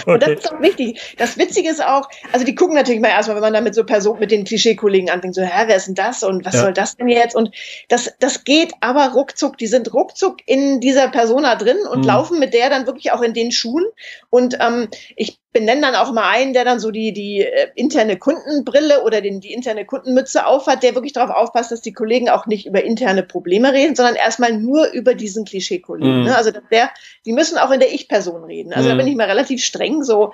Und 0.05 0.21
das 0.21 0.29
ist 0.31 0.51
auch 0.51 0.59
wichtig. 0.61 1.15
Das 1.17 1.37
Witzige 1.37 1.69
ist 1.69 1.81
auch, 1.81 2.09
also 2.33 2.45
die 2.45 2.55
gucken 2.55 2.75
natürlich 2.75 2.99
mal 2.99 3.07
erstmal, 3.07 3.37
wenn 3.37 3.43
man 3.43 3.53
da 3.53 3.61
mit 3.61 3.73
so 3.73 3.85
Personen, 3.85 4.19
mit 4.19 4.31
den 4.31 4.43
Klischee-Kollegen 4.43 5.09
anfängt, 5.09 5.33
so, 5.33 5.41
hä, 5.41 5.63
wer 5.67 5.77
ist 5.77 5.87
denn 5.87 5.95
das 5.95 6.23
und 6.23 6.45
was 6.45 6.55
ja. 6.55 6.61
soll 6.61 6.73
das 6.73 6.97
denn 6.97 7.07
jetzt? 7.07 7.33
Und 7.33 7.55
das, 7.87 8.13
das 8.19 8.43
geht 8.43 8.73
aber 8.81 9.13
ruckzuck. 9.13 9.57
Die 9.57 9.67
sind 9.67 9.93
ruckzuck 9.93 10.39
in 10.45 10.81
dieser 10.81 11.07
Persona 11.07 11.55
drin 11.55 11.77
und 11.89 11.99
mhm. 11.99 12.07
laufen 12.07 12.39
mit 12.39 12.53
der 12.53 12.69
dann 12.69 12.85
wirklich 12.85 13.13
auch 13.13 13.21
in 13.21 13.33
den 13.33 13.51
Schuhen. 13.51 13.85
Und 14.29 14.57
ähm, 14.59 14.89
ich 15.15 15.39
benenne 15.53 15.81
dann 15.81 15.95
auch 15.95 16.11
mal 16.11 16.29
einen, 16.29 16.53
der 16.53 16.63
dann 16.63 16.79
so 16.79 16.91
die, 16.91 17.11
die 17.11 17.41
äh, 17.41 17.69
interne 17.75 18.17
Kundenbrille 18.17 19.03
oder 19.03 19.21
den, 19.21 19.41
die 19.41 19.53
interne 19.53 19.85
Kundenmütze 19.85 20.45
aufhat, 20.45 20.83
der 20.83 20.95
wirklich 20.95 21.13
darauf 21.13 21.35
aufpasst, 21.35 21.71
dass 21.71 21.81
die 21.81 21.93
Kollegen 21.93 22.29
auch 22.29 22.45
nicht 22.45 22.65
über 22.65 22.83
interne 22.83 23.23
Probleme 23.23 23.73
reden, 23.73 23.95
sondern 23.95 24.15
erstmal 24.15 24.53
nur 24.53 24.91
über 24.91 25.13
diesen 25.13 25.45
Klischee-Kollegen. 25.45 26.19
Mhm. 26.19 26.25
Ne? 26.25 26.35
Also 26.35 26.51
der, 26.51 26.91
die 27.25 27.33
müssen 27.33 27.57
auch 27.57 27.71
in 27.71 27.79
der 27.79 27.93
Ich-Person 27.93 28.43
reden. 28.43 28.73
Also 28.73 28.87
mhm. 28.87 28.91
da 28.91 28.97
bin 28.97 29.07
ich 29.07 29.15
mal 29.15 29.27
relativ 29.27 29.63
streng, 29.63 30.03
so 30.03 30.31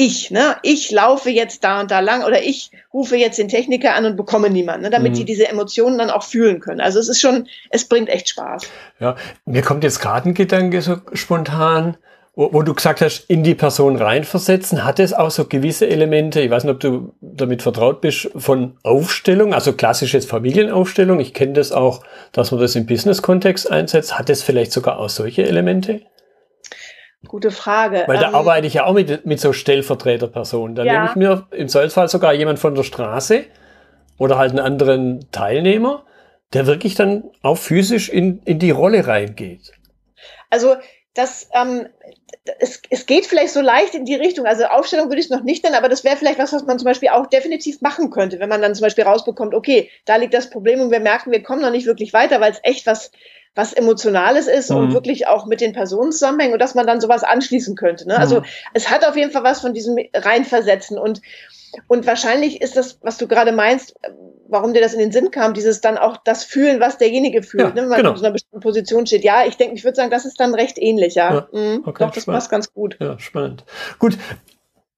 ich, 0.00 0.30
ne, 0.30 0.56
ich 0.62 0.92
laufe 0.92 1.28
jetzt 1.28 1.64
da 1.64 1.80
und 1.80 1.90
da 1.90 1.98
lang 1.98 2.22
oder 2.22 2.40
ich 2.40 2.70
rufe 2.94 3.16
jetzt 3.16 3.36
den 3.36 3.48
Techniker 3.48 3.96
an 3.96 4.04
und 4.04 4.16
bekomme 4.16 4.48
niemanden, 4.48 4.82
ne, 4.82 4.90
damit 4.90 5.12
mhm. 5.12 5.16
die 5.16 5.24
diese 5.24 5.48
Emotionen 5.48 5.98
dann 5.98 6.08
auch 6.08 6.22
fühlen 6.22 6.60
können. 6.60 6.80
Also 6.80 7.00
es 7.00 7.08
ist 7.08 7.20
schon, 7.20 7.48
es 7.70 7.84
bringt 7.84 8.08
echt 8.08 8.28
Spaß. 8.28 8.70
Ja, 9.00 9.16
mir 9.44 9.62
kommt 9.62 9.82
jetzt 9.82 9.98
gerade 9.98 10.28
ein 10.28 10.34
Gedanke 10.34 10.82
so 10.82 10.98
spontan 11.14 11.96
wo, 12.38 12.52
wo 12.52 12.62
du 12.62 12.72
gesagt 12.72 13.00
hast, 13.00 13.28
in 13.28 13.42
die 13.42 13.56
Person 13.56 13.96
reinversetzen, 13.96 14.84
hat 14.84 15.00
es 15.00 15.12
auch 15.12 15.32
so 15.32 15.46
gewisse 15.46 15.88
Elemente, 15.88 16.40
ich 16.40 16.50
weiß 16.52 16.62
nicht, 16.62 16.72
ob 16.72 16.78
du 16.78 17.12
damit 17.20 17.62
vertraut 17.62 18.00
bist, 18.00 18.30
von 18.36 18.76
Aufstellung, 18.84 19.52
also 19.52 19.72
klassisches 19.72 20.24
Familienaufstellung. 20.24 21.18
Ich 21.18 21.34
kenne 21.34 21.54
das 21.54 21.72
auch, 21.72 22.04
dass 22.30 22.52
man 22.52 22.60
das 22.60 22.76
im 22.76 22.86
Business-Kontext 22.86 23.68
einsetzt. 23.68 24.16
Hat 24.16 24.30
es 24.30 24.44
vielleicht 24.44 24.70
sogar 24.70 25.00
auch 25.00 25.08
solche 25.08 25.48
Elemente? 25.48 26.02
Gute 27.26 27.50
Frage. 27.50 28.04
Weil 28.06 28.18
da 28.18 28.28
ähm, 28.28 28.36
arbeite 28.36 28.68
ich 28.68 28.74
ja 28.74 28.84
auch 28.84 28.94
mit, 28.94 29.26
mit 29.26 29.40
so 29.40 29.52
Stellvertreterpersonen. 29.52 30.76
Da 30.76 30.84
ja. 30.84 30.92
nehme 30.92 31.06
ich 31.06 31.16
mir 31.16 31.48
im 31.50 31.66
Zweifelsfall 31.66 32.06
sogar 32.06 32.34
jemand 32.34 32.60
von 32.60 32.76
der 32.76 32.84
Straße 32.84 33.46
oder 34.16 34.38
halt 34.38 34.50
einen 34.50 34.60
anderen 34.60 35.26
Teilnehmer, 35.32 36.04
der 36.52 36.68
wirklich 36.68 36.94
dann 36.94 37.24
auch 37.42 37.58
physisch 37.58 38.08
in, 38.08 38.38
in 38.44 38.60
die 38.60 38.70
Rolle 38.70 39.08
reingeht. 39.08 39.72
Also 40.50 40.76
das, 41.18 41.48
ähm, 41.52 41.88
es, 42.60 42.80
es 42.90 43.06
geht 43.06 43.26
vielleicht 43.26 43.52
so 43.52 43.60
leicht 43.60 43.94
in 43.94 44.04
die 44.04 44.14
Richtung. 44.14 44.46
Also 44.46 44.66
Aufstellung 44.66 45.08
würde 45.08 45.18
ich 45.18 45.26
es 45.26 45.30
noch 45.30 45.42
nicht 45.42 45.64
nennen, 45.64 45.74
aber 45.74 45.88
das 45.88 46.04
wäre 46.04 46.16
vielleicht 46.16 46.38
was, 46.38 46.52
was 46.52 46.64
man 46.64 46.78
zum 46.78 46.86
Beispiel 46.86 47.08
auch 47.08 47.26
definitiv 47.26 47.80
machen 47.80 48.10
könnte, 48.10 48.38
wenn 48.38 48.48
man 48.48 48.62
dann 48.62 48.76
zum 48.76 48.84
Beispiel 48.84 49.02
rausbekommt, 49.02 49.52
okay, 49.52 49.90
da 50.04 50.14
liegt 50.14 50.32
das 50.32 50.48
Problem 50.48 50.80
und 50.80 50.92
wir 50.92 51.00
merken, 51.00 51.32
wir 51.32 51.42
kommen 51.42 51.60
noch 51.60 51.72
nicht 51.72 51.86
wirklich 51.86 52.12
weiter, 52.12 52.40
weil 52.40 52.52
es 52.52 52.60
echt 52.62 52.86
was, 52.86 53.10
was 53.54 53.72
Emotionales 53.72 54.46
ist 54.46 54.70
mhm. 54.70 54.76
und 54.76 54.92
wirklich 54.94 55.26
auch 55.26 55.46
mit 55.46 55.60
den 55.60 55.72
Personen 55.72 56.12
zusammenhängt 56.12 56.52
und 56.52 56.60
dass 56.60 56.74
man 56.74 56.86
dann 56.86 57.00
sowas 57.00 57.24
anschließen 57.24 57.76
könnte. 57.76 58.06
Ne? 58.06 58.18
Also 58.18 58.40
mhm. 58.40 58.44
es 58.74 58.90
hat 58.90 59.06
auf 59.06 59.16
jeden 59.16 59.30
Fall 59.30 59.44
was 59.44 59.60
von 59.60 59.74
diesem 59.74 59.96
Reinversetzen 60.14 60.98
und 60.98 61.20
und 61.86 62.06
wahrscheinlich 62.06 62.62
ist 62.62 62.76
das, 62.76 62.98
was 63.02 63.18
du 63.18 63.28
gerade 63.28 63.52
meinst, 63.52 63.94
warum 64.48 64.72
dir 64.72 64.80
das 64.80 64.94
in 64.94 65.00
den 65.00 65.12
Sinn 65.12 65.30
kam, 65.30 65.54
dieses 65.54 65.80
dann 65.80 65.98
auch 65.98 66.16
das 66.16 66.44
Fühlen, 66.44 66.80
was 66.80 66.98
derjenige 66.98 67.42
fühlt, 67.42 67.62
ja, 67.62 67.68
ne, 67.68 67.82
wenn 67.82 67.88
man 67.88 67.98
genau. 67.98 68.10
in 68.10 68.16
so 68.16 68.24
einer 68.24 68.32
bestimmten 68.32 68.60
Position 68.60 69.06
steht. 69.06 69.24
Ja, 69.24 69.44
ich 69.44 69.56
denke, 69.56 69.74
ich 69.74 69.84
würde 69.84 69.96
sagen, 69.96 70.10
das 70.10 70.24
ist 70.24 70.40
dann 70.40 70.54
recht 70.54 70.78
ähnlich, 70.78 71.14
ja. 71.14 71.34
ja 71.34 71.48
mhm, 71.52 71.82
okay, 71.84 72.04
doch, 72.04 72.10
das 72.12 72.22
spannend. 72.22 72.38
passt 72.38 72.50
ganz 72.50 72.72
gut. 72.72 72.96
Ja, 73.00 73.18
spannend. 73.18 73.64
Gut, 73.98 74.16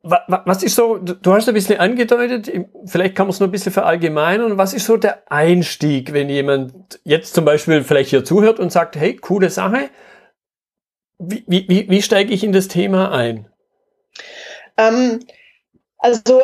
was 0.03 0.63
ist 0.63 0.77
so, 0.77 0.97
du 0.97 1.33
hast 1.33 1.49
ein 1.49 1.55
bisschen 1.55 1.79
angedeutet, 1.79 2.51
vielleicht 2.87 3.15
kann 3.15 3.27
man 3.27 3.33
es 3.33 3.41
nur 3.41 3.49
ein 3.49 3.53
bisschen 3.53 3.73
verallgemeinern. 3.73 4.57
Was 4.57 4.73
ist 4.73 4.87
so 4.87 4.97
der 4.97 5.31
Einstieg, 5.31 6.15
wenn 6.15 6.31
jemand 6.31 7.01
jetzt 7.05 7.35
zum 7.35 7.45
Beispiel 7.45 7.85
vielleicht 7.85 8.11
hier 8.11 8.25
zuhört 8.25 8.59
und 8.59 8.73
sagt, 8.73 8.97
hey, 8.97 9.17
coole 9.17 9.51
Sache, 9.51 9.91
wie, 11.19 11.45
wie, 11.47 11.91
wie 11.91 12.03
steige 12.03 12.33
ich 12.33 12.43
in 12.43 12.53
das 12.53 12.69
Thema 12.69 13.13
ein? 13.13 13.51
Ähm, 14.79 15.21
also 15.99 16.41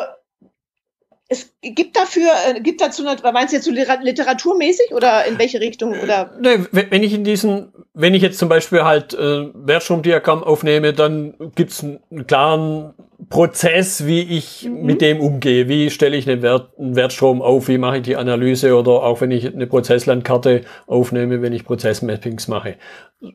es 1.29 1.53
gibt 1.61 1.97
dafür, 1.97 2.29
äh, 2.47 2.61
gibt 2.61 2.79
dazu, 2.81 3.03
meinst 3.03 3.51
du 3.51 3.57
jetzt 3.57 3.65
so 3.65 3.71
literaturmäßig 3.71 4.93
oder 4.93 5.25
in 5.25 5.37
welche 5.37 5.59
Richtung? 5.59 5.99
Oder? 5.99 6.31
Nee, 6.39 6.59
wenn 6.71 7.03
ich 7.03 7.13
in 7.13 7.25
diesen, 7.25 7.73
wenn 7.93 8.13
ich 8.13 8.21
jetzt 8.21 8.39
zum 8.39 8.47
Beispiel 8.47 8.83
halt 8.83 9.13
äh, 9.13 9.47
Wertstromdiagramm 9.53 10.43
aufnehme, 10.43 10.93
dann 10.93 11.33
gibt's 11.55 11.83
einen 11.83 12.27
klaren 12.27 12.93
Prozess, 13.29 14.05
wie 14.05 14.21
ich 14.21 14.63
mhm. 14.63 14.85
mit 14.85 15.01
dem 15.01 15.19
umgehe. 15.19 15.67
Wie 15.67 15.89
stelle 15.89 16.15
ich 16.15 16.29
einen, 16.29 16.41
Wert, 16.41 16.69
einen 16.79 16.95
Wertstrom 16.95 17.41
auf? 17.41 17.67
Wie 17.67 17.77
mache 17.77 17.97
ich 17.97 18.03
die 18.03 18.15
Analyse? 18.15 18.75
Oder 18.75 19.03
auch 19.03 19.19
wenn 19.19 19.31
ich 19.31 19.45
eine 19.45 19.67
Prozesslandkarte 19.67 20.61
aufnehme, 20.85 21.41
wenn 21.41 21.51
ich 21.51 21.65
Prozessmappings 21.65 22.47
mache. 22.47 22.75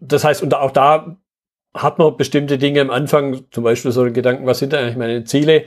Das 0.00 0.24
heißt, 0.24 0.42
und 0.42 0.54
auch 0.54 0.70
da 0.70 1.18
hat 1.74 1.98
man 1.98 2.16
bestimmte 2.16 2.56
Dinge 2.58 2.80
am 2.80 2.90
Anfang, 2.90 3.44
zum 3.50 3.64
Beispiel 3.64 3.92
so 3.92 4.04
Gedanken, 4.10 4.46
was 4.46 4.60
sind 4.60 4.72
eigentlich 4.72 4.96
meine 4.96 5.24
Ziele? 5.24 5.64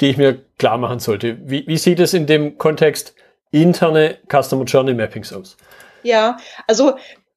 Die 0.00 0.10
ich 0.10 0.16
mir 0.16 0.40
klar 0.58 0.78
machen 0.78 0.98
sollte. 0.98 1.38
Wie, 1.42 1.66
wie 1.66 1.76
sieht 1.76 2.00
es 2.00 2.14
in 2.14 2.26
dem 2.26 2.58
Kontext 2.58 3.14
interne 3.50 4.18
Customer 4.30 4.64
Journey 4.64 4.94
Mappings 4.94 5.32
aus? 5.32 5.56
Ja, 6.02 6.38
also 6.66 6.94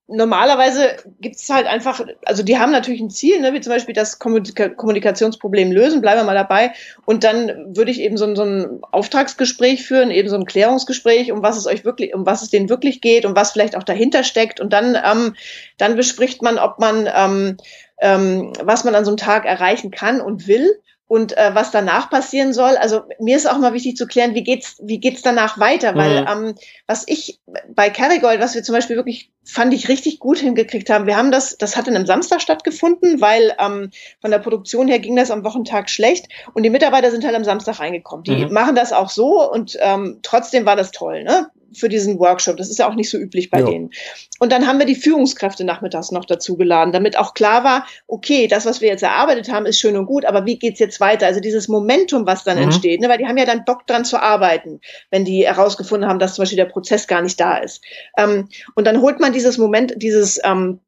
normalerweise 0.08 0.98
gibt 1.22 1.38
es 1.38 1.50
halt 1.50 1.66
einfach, 1.66 2.02
also 2.26 2.44
die 2.44 2.58
haben 2.60 2.72
natürlich 2.72 3.02
ein 3.02 3.10
Ziel, 3.10 3.40
ne, 3.40 3.54
wie 3.54 3.62
zum 3.62 3.72
Beispiel 3.72 3.96
das 3.96 4.20
Kommunika 4.20 4.70
Kommunikationsproblem 4.70 5.72
lösen, 5.72 6.02
bleiben 6.02 6.22
wir 6.22 6.26
mal 6.26 6.36
dabei. 6.36 6.74
Und 7.06 7.24
dann 7.24 7.76
würde 7.76 7.92
ich 7.92 8.00
eben 8.00 8.18
so, 8.18 8.34
so, 8.36 8.44
ein 8.44 8.82
Auftragsgespräch 8.92 9.86
führen, 9.86 10.12
eben 10.12 10.30
so 10.30 10.36
ein 10.36 10.46
Klärungsgespräch, 10.46 11.32
um 11.32 11.42
was 11.42 11.58
es 11.58 11.68
euch 11.68 11.84
wirklich, 11.84 12.14
um 12.14 12.26
was 12.26 12.42
es 12.42 12.50
denen 12.50 12.70
wirklich 12.70 13.02
geht 13.02 13.26
und 13.26 13.36
was 13.36 13.52
vielleicht 13.52 13.76
auch 13.76 13.84
dahinter 13.84 14.24
steckt. 14.24 14.60
Und 14.60 14.72
dann, 14.74 14.96
ähm, 14.96 15.36
dann 15.78 15.96
bespricht 15.96 16.42
man, 16.42 16.60
ob 16.60 16.80
man 16.80 17.10
ähm, 17.14 17.58
ähm, 18.00 18.52
was 18.62 18.84
man 18.84 18.96
an 18.96 19.06
so 19.06 19.12
einem 19.12 19.18
Tag 19.18 19.46
erreichen 19.46 19.90
kann 19.90 20.20
und 20.20 20.48
will 20.48 20.70
und 21.08 21.38
äh, 21.38 21.52
was 21.54 21.72
danach 21.72 22.10
passieren 22.10 22.54
soll. 22.54 22.78
Also 22.78 23.02
mir 23.20 23.36
ist 23.36 23.50
auch 23.50 23.58
mal 23.60 23.74
wichtig 23.74 23.98
zu 23.98 24.08
klären, 24.08 24.36
wie 24.36 24.44
geht's, 24.44 24.78
wie 24.82 25.00
geht's 25.00 25.22
danach 25.22 25.60
weiter, 25.60 25.96
weil 25.96 26.22
mhm. 26.22 26.48
ähm, 26.48 26.56
was 26.88 27.08
ich 27.08 27.40
bei 27.70 27.90
Kerrygold, 27.90 28.40
was 28.40 28.56
wir 28.56 28.64
zum 28.64 28.74
Beispiel 28.74 28.96
wirklich 28.96 29.32
fand 29.46 29.74
ich 29.74 29.90
richtig 29.90 30.20
gut 30.20 30.38
hingekriegt 30.38 30.90
haben. 30.90 31.06
Wir 31.06 31.18
haben 31.18 31.32
das, 31.32 31.58
das 31.58 31.76
hat 31.76 31.88
an 31.88 31.96
einem 31.96 32.06
Samstag 32.06 32.42
stattgefunden, 32.42 33.20
weil 33.20 33.54
ähm, 33.60 33.92
von 34.22 34.32
der 34.32 34.40
Produktion 34.40 34.88
her 34.88 35.00
ging 35.00 35.16
das 35.16 35.32
am 35.32 35.44
Wochentag 35.44 35.90
schlecht 35.90 36.28
und 36.54 36.64
die 36.64 36.70
Mitarbeiter 36.70 37.12
sind 37.12 37.26
halt 37.26 37.36
am 37.36 37.44
Samstag 37.44 37.80
reingekommen. 37.80 38.24
Die 38.24 38.46
mhm. 38.46 38.54
machen 38.54 38.76
das 38.76 38.94
auch 38.94 39.10
so 39.10 39.50
und 39.52 39.78
ähm, 39.82 40.20
trotzdem 40.24 40.66
war 40.66 40.76
das 40.76 40.92
toll. 40.92 41.24
Ne? 41.24 41.50
Für 41.74 41.90
diesen 41.90 42.20
Workshop. 42.20 42.58
Das 42.58 42.70
ist 42.70 42.80
ja 42.80 42.88
auch 42.88 42.96
nicht 42.96 43.10
so 43.10 43.18
üblich 43.18 43.50
bei 43.50 43.60
ja. 43.60 43.66
denen. 43.66 43.92
Und 44.40 44.52
dann 44.52 44.68
haben 44.68 44.80
wir 44.80 44.86
die 44.86 44.96
Führungskräfte 44.96 45.64
nachmittags 45.64 46.12
noch 46.12 46.26
dazu 46.26 46.58
geladen, 46.58 46.92
damit 46.92 47.18
auch 47.18 47.34
klar 47.34 47.64
war, 47.64 47.86
okay, 48.08 48.48
das, 48.48 48.66
was 48.66 48.82
wir 48.82 48.90
jetzt 48.90 49.04
erarbeitet 49.04 49.52
haben, 49.52 49.66
ist 49.66 49.80
schön 49.80 49.98
und 49.98 50.06
gut, 50.06 50.26
aber 50.26 50.46
wie 50.46 50.60
geht's 50.60 50.80
jetzt 50.80 51.00
weiter? 51.00 51.28
Also 51.28 51.40
dieses 51.40 51.68
Momentum, 51.68 52.26
was 52.26 52.44
dann 52.44 52.58
mhm. 52.58 52.64
entsteht, 52.64 53.02
ne? 53.02 53.10
weil 53.10 53.18
die 53.18 53.26
haben 53.26 53.38
ja 53.38 53.46
dann 53.46 53.66
Bock 53.66 53.88
dran 53.88 54.06
zu 54.06 54.22
arbeiten, 54.22 54.82
wenn 55.12 55.26
die 55.26 55.46
herausgefunden 55.46 56.10
haben, 56.10 56.20
dass 56.20 56.36
zum 56.36 56.44
Beispiel 56.44 56.58
der 56.58 56.66
Prozess 56.66 57.08
gar 57.08 57.22
nicht 57.22 57.40
da 57.40 57.58
ist. 57.58 57.84
Ähm, 58.18 58.50
und 58.76 58.86
dann 58.86 59.02
holt 59.02 59.20
man 59.20 59.34
dieses 59.34 59.58
Moment, 59.58 59.94
dieses 59.98 60.40
ähm, 60.44 60.80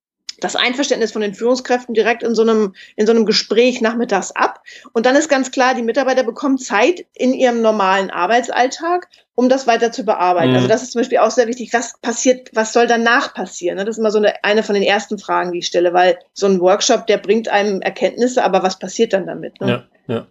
das 0.41 0.55
Einverständnis 0.55 1.11
von 1.11 1.21
den 1.21 1.33
Führungskräften 1.33 1.93
direkt 1.93 2.23
in 2.23 2.35
so 2.35 2.41
einem, 2.41 2.73
in 2.95 3.05
so 3.05 3.11
einem 3.11 3.25
Gespräch 3.25 3.81
nachmittags 3.81 4.31
ab. 4.31 4.61
Und 4.93 5.05
dann 5.05 5.15
ist 5.15 5.29
ganz 5.29 5.51
klar, 5.51 5.75
die 5.75 5.81
Mitarbeiter 5.81 6.23
bekommen 6.23 6.57
Zeit 6.57 7.05
in 7.13 7.33
ihrem 7.33 7.61
normalen 7.61 8.09
Arbeitsalltag, 8.09 9.07
um 9.35 9.49
das 9.49 9.67
weiter 9.67 9.91
zu 9.91 10.05
bearbeiten. 10.05 10.51
Mhm. 10.51 10.55
Also 10.55 10.67
das 10.67 10.83
ist 10.83 10.91
zum 10.93 11.01
Beispiel 11.01 11.19
auch 11.19 11.31
sehr 11.31 11.47
wichtig. 11.47 11.73
Was 11.73 11.97
passiert, 12.01 12.49
was 12.53 12.73
soll 12.73 12.87
danach 12.87 13.33
passieren? 13.33 13.77
Das 13.77 13.89
ist 13.89 13.97
immer 13.97 14.11
so 14.11 14.17
eine, 14.17 14.43
eine 14.43 14.63
von 14.63 14.75
den 14.75 14.83
ersten 14.83 15.17
Fragen, 15.19 15.51
die 15.51 15.59
ich 15.59 15.67
stelle, 15.67 15.93
weil 15.93 16.17
so 16.33 16.47
ein 16.47 16.59
Workshop, 16.59 17.07
der 17.07 17.17
bringt 17.17 17.49
einem 17.49 17.81
Erkenntnisse, 17.81 18.43
aber 18.43 18.63
was 18.63 18.79
passiert 18.79 19.13
dann 19.13 19.27
damit? 19.27 19.59
Ne? 19.61 19.85
Ja, 20.07 20.15
ja. 20.15 20.27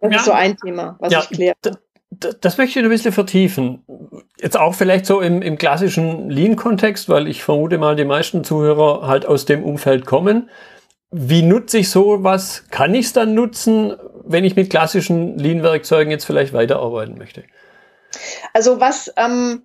Das 0.00 0.10
ja, 0.10 0.18
ist 0.18 0.24
so 0.26 0.32
ein 0.32 0.56
Thema, 0.56 0.96
was 0.98 1.12
ja, 1.12 1.20
ich 1.20 1.30
kläre 1.30 1.54
das 2.40 2.58
möchte 2.58 2.78
ich 2.78 2.84
ein 2.84 2.90
bisschen 2.90 3.12
vertiefen. 3.12 3.84
Jetzt 4.40 4.58
auch 4.58 4.74
vielleicht 4.74 5.06
so 5.06 5.20
im, 5.20 5.42
im 5.42 5.58
klassischen 5.58 6.30
Lean-Kontext, 6.30 7.08
weil 7.08 7.28
ich 7.28 7.42
vermute 7.42 7.78
mal, 7.78 7.96
die 7.96 8.04
meisten 8.04 8.44
Zuhörer 8.44 9.06
halt 9.06 9.26
aus 9.26 9.44
dem 9.44 9.64
Umfeld 9.64 10.06
kommen. 10.06 10.50
Wie 11.10 11.42
nutze 11.42 11.78
ich 11.78 11.90
sowas? 11.90 12.64
Kann 12.70 12.94
ich 12.94 13.06
es 13.06 13.12
dann 13.12 13.34
nutzen, 13.34 13.94
wenn 14.24 14.44
ich 14.44 14.56
mit 14.56 14.70
klassischen 14.70 15.38
Lean-Werkzeugen 15.38 16.10
jetzt 16.10 16.24
vielleicht 16.24 16.52
weiterarbeiten 16.52 17.16
möchte? 17.16 17.44
Also 18.52 18.80
was, 18.80 19.12
ähm, 19.16 19.62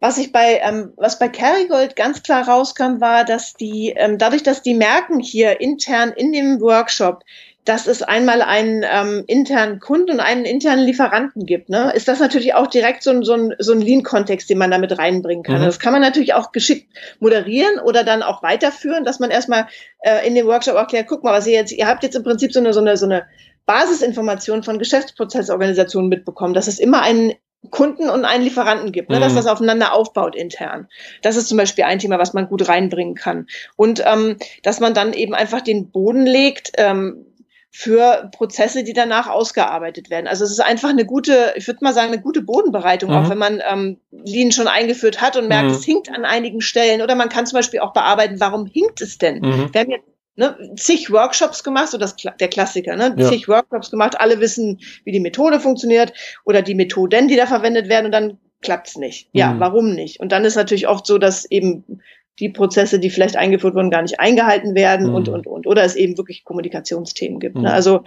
was 0.00 0.18
ich 0.18 0.32
bei, 0.32 0.60
ähm, 0.62 0.92
was 0.96 1.18
bei 1.18 1.28
Kerrygold 1.28 1.94
ganz 1.94 2.22
klar 2.22 2.48
rauskam, 2.48 3.00
war, 3.00 3.24
dass 3.24 3.54
die, 3.54 3.92
ähm, 3.96 4.18
dadurch, 4.18 4.42
dass 4.42 4.62
die 4.62 4.74
merken 4.74 5.20
hier 5.20 5.60
intern 5.60 6.10
in 6.10 6.32
dem 6.32 6.60
Workshop, 6.60 7.22
dass 7.64 7.86
es 7.86 8.02
einmal 8.02 8.42
einen 8.42 8.84
ähm, 8.84 9.22
internen 9.28 9.78
Kunden 9.78 10.10
und 10.10 10.20
einen 10.20 10.44
internen 10.44 10.84
Lieferanten 10.84 11.46
gibt, 11.46 11.68
ne, 11.68 11.92
ist 11.94 12.08
das 12.08 12.18
natürlich 12.18 12.54
auch 12.54 12.66
direkt 12.66 13.04
so 13.04 13.10
ein, 13.10 13.22
so 13.22 13.34
ein, 13.34 13.54
so 13.58 13.72
ein 13.72 13.80
Lean-Kontext, 13.80 14.50
den 14.50 14.58
man 14.58 14.72
damit 14.72 14.98
reinbringen 14.98 15.44
kann. 15.44 15.60
Mhm. 15.60 15.66
Das 15.66 15.78
kann 15.78 15.92
man 15.92 16.02
natürlich 16.02 16.34
auch 16.34 16.50
geschickt 16.50 16.92
moderieren 17.20 17.78
oder 17.78 18.02
dann 18.02 18.22
auch 18.22 18.42
weiterführen, 18.42 19.04
dass 19.04 19.20
man 19.20 19.30
erstmal 19.30 19.68
äh, 20.00 20.26
in 20.26 20.34
dem 20.34 20.46
Workshop 20.46 20.74
erklärt, 20.74 21.06
guck 21.08 21.22
mal, 21.22 21.32
was 21.32 21.46
ihr 21.46 21.52
jetzt, 21.52 21.72
ihr 21.72 21.86
habt 21.86 22.02
jetzt 22.02 22.16
im 22.16 22.24
Prinzip 22.24 22.52
so 22.52 22.58
eine, 22.58 22.72
so 22.72 22.80
eine, 22.80 22.96
so 22.96 23.06
eine 23.06 23.26
Basisinformation 23.64 24.64
von 24.64 24.80
Geschäftsprozessorganisationen 24.80 26.08
mitbekommen, 26.08 26.54
dass 26.54 26.66
es 26.66 26.80
immer 26.80 27.02
einen 27.02 27.34
Kunden 27.70 28.10
und 28.10 28.24
einen 28.24 28.42
Lieferanten 28.42 28.90
gibt, 28.90 29.08
ne, 29.08 29.20
dass 29.20 29.32
mhm. 29.32 29.36
das 29.36 29.46
aufeinander 29.46 29.92
aufbaut 29.92 30.34
intern. 30.34 30.88
Das 31.22 31.36
ist 31.36 31.48
zum 31.48 31.58
Beispiel 31.58 31.84
ein 31.84 32.00
Thema, 32.00 32.18
was 32.18 32.34
man 32.34 32.48
gut 32.48 32.68
reinbringen 32.68 33.14
kann. 33.14 33.46
Und 33.76 34.02
ähm, 34.04 34.36
dass 34.64 34.80
man 34.80 34.94
dann 34.94 35.12
eben 35.12 35.32
einfach 35.32 35.60
den 35.60 35.92
Boden 35.92 36.26
legt, 36.26 36.72
ähm, 36.76 37.24
für 37.74 38.30
Prozesse, 38.36 38.84
die 38.84 38.92
danach 38.92 39.28
ausgearbeitet 39.28 40.10
werden. 40.10 40.26
Also 40.26 40.44
es 40.44 40.50
ist 40.50 40.60
einfach 40.60 40.90
eine 40.90 41.06
gute, 41.06 41.54
ich 41.56 41.66
würde 41.66 41.82
mal 41.82 41.94
sagen, 41.94 42.12
eine 42.12 42.20
gute 42.20 42.42
Bodenbereitung, 42.42 43.10
mhm. 43.10 43.16
auch 43.16 43.30
wenn 43.30 43.38
man 43.38 43.62
ähm, 43.66 43.96
Lean 44.10 44.52
schon 44.52 44.68
eingeführt 44.68 45.22
hat 45.22 45.38
und 45.38 45.48
merkt, 45.48 45.70
mhm. 45.70 45.74
es 45.74 45.84
hinkt 45.84 46.10
an 46.10 46.26
einigen 46.26 46.60
Stellen. 46.60 47.00
Oder 47.00 47.14
man 47.14 47.30
kann 47.30 47.46
zum 47.46 47.56
Beispiel 47.56 47.80
auch 47.80 47.94
bearbeiten, 47.94 48.40
warum 48.40 48.66
hinkt 48.66 49.00
es 49.00 49.16
denn? 49.16 49.40
Mhm. 49.40 49.70
Wir 49.72 49.80
haben 49.80 49.90
jetzt 49.90 50.04
ne, 50.36 50.74
zig 50.76 51.10
Workshops 51.10 51.64
gemacht, 51.64 51.88
so 51.88 51.96
das 51.96 52.14
der 52.16 52.48
Klassiker, 52.48 52.94
ne? 52.94 53.14
Ja. 53.16 53.28
zig 53.28 53.48
Workshops 53.48 53.90
gemacht, 53.90 54.20
alle 54.20 54.38
wissen, 54.38 54.80
wie 55.04 55.12
die 55.12 55.20
Methode 55.20 55.58
funktioniert 55.58 56.12
oder 56.44 56.60
die 56.60 56.74
Methoden, 56.74 57.26
die 57.26 57.36
da 57.36 57.46
verwendet 57.46 57.88
werden 57.88 58.06
und 58.06 58.12
dann 58.12 58.38
klappt's 58.60 58.96
nicht. 58.98 59.30
Ja, 59.32 59.54
mhm. 59.54 59.60
warum 59.60 59.94
nicht? 59.94 60.20
Und 60.20 60.30
dann 60.30 60.44
ist 60.44 60.56
natürlich 60.56 60.88
oft 60.88 61.06
so, 61.06 61.16
dass 61.16 61.50
eben 61.50 62.02
die 62.38 62.48
Prozesse, 62.48 62.98
die 62.98 63.10
vielleicht 63.10 63.36
eingeführt 63.36 63.74
wurden, 63.74 63.90
gar 63.90 64.02
nicht 64.02 64.20
eingehalten 64.20 64.74
werden 64.74 65.08
mhm. 65.08 65.14
und, 65.14 65.28
und, 65.28 65.46
und. 65.46 65.66
Oder 65.66 65.84
es 65.84 65.96
eben 65.96 66.16
wirklich 66.16 66.44
Kommunikationsthemen 66.44 67.40
gibt. 67.40 67.56
Ne? 67.56 67.60
Mhm. 67.60 67.66
Ne? 67.66 67.72
Also 67.72 68.04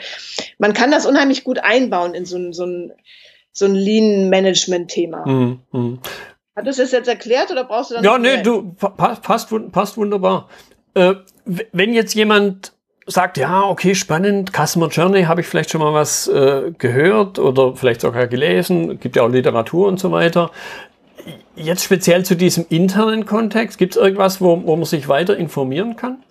man 0.58 0.74
kann 0.74 0.92
das 0.92 1.06
unheimlich 1.06 1.44
gut 1.44 1.60
einbauen 1.60 2.14
in 2.14 2.26
so 2.26 2.38
ein, 2.38 2.54
so 2.54 2.66
ein, 2.66 2.92
so 3.52 3.66
ein 3.66 3.76
Lean-Management-Thema. 3.76 5.28
Mhm. 5.28 5.60
mhm. 5.72 6.00
Hat 6.56 6.68
das 6.68 6.78
jetzt 6.78 6.94
erklärt 6.94 7.52
oder 7.52 7.66
brauchst 7.66 7.92
du 7.92 7.96
dann? 7.96 8.04
Ja, 8.06 8.18
nee, 8.18 8.42
du, 8.42 8.74
passt, 8.74 9.50
passt 9.74 9.98
wunderbar. 9.98 10.48
Äh, 10.94 11.16
wenn 11.44 11.94
jetzt 11.94 12.16
jemand 12.16 12.72
sagt, 13.08 13.38
ja, 13.38 13.64
okay, 13.64 13.94
spannend, 13.94 14.52
Customer 14.54 14.88
Journey, 14.88 15.24
habe 15.24 15.42
ich 15.42 15.48
vielleicht 15.48 15.70
schon 15.70 15.82
mal 15.82 15.94
was 15.94 16.28
äh, 16.28 16.72
gehört 16.78 17.40
oder 17.40 17.76
vielleicht 17.76 18.02
sogar 18.02 18.28
gelesen, 18.28 19.00
gibt 19.00 19.16
ja 19.16 19.24
auch 19.24 19.30
Literatur 19.30 19.88
und 19.88 20.00
so 20.00 20.12
weiter. 20.12 20.50
Jetzt 21.56 21.84
speziell 21.84 22.24
zu 22.26 22.36
diesem 22.36 22.66
internen 22.70 23.26
Kontext, 23.26 23.78
gibt 23.78 23.96
es 23.96 24.02
irgendwas, 24.02 24.42
wo, 24.42 24.62
wo 24.66 24.76
man 24.76 24.86
sich 24.86 25.08
weiter 25.08 25.36
informieren 25.38 25.96
kann? 25.96 26.24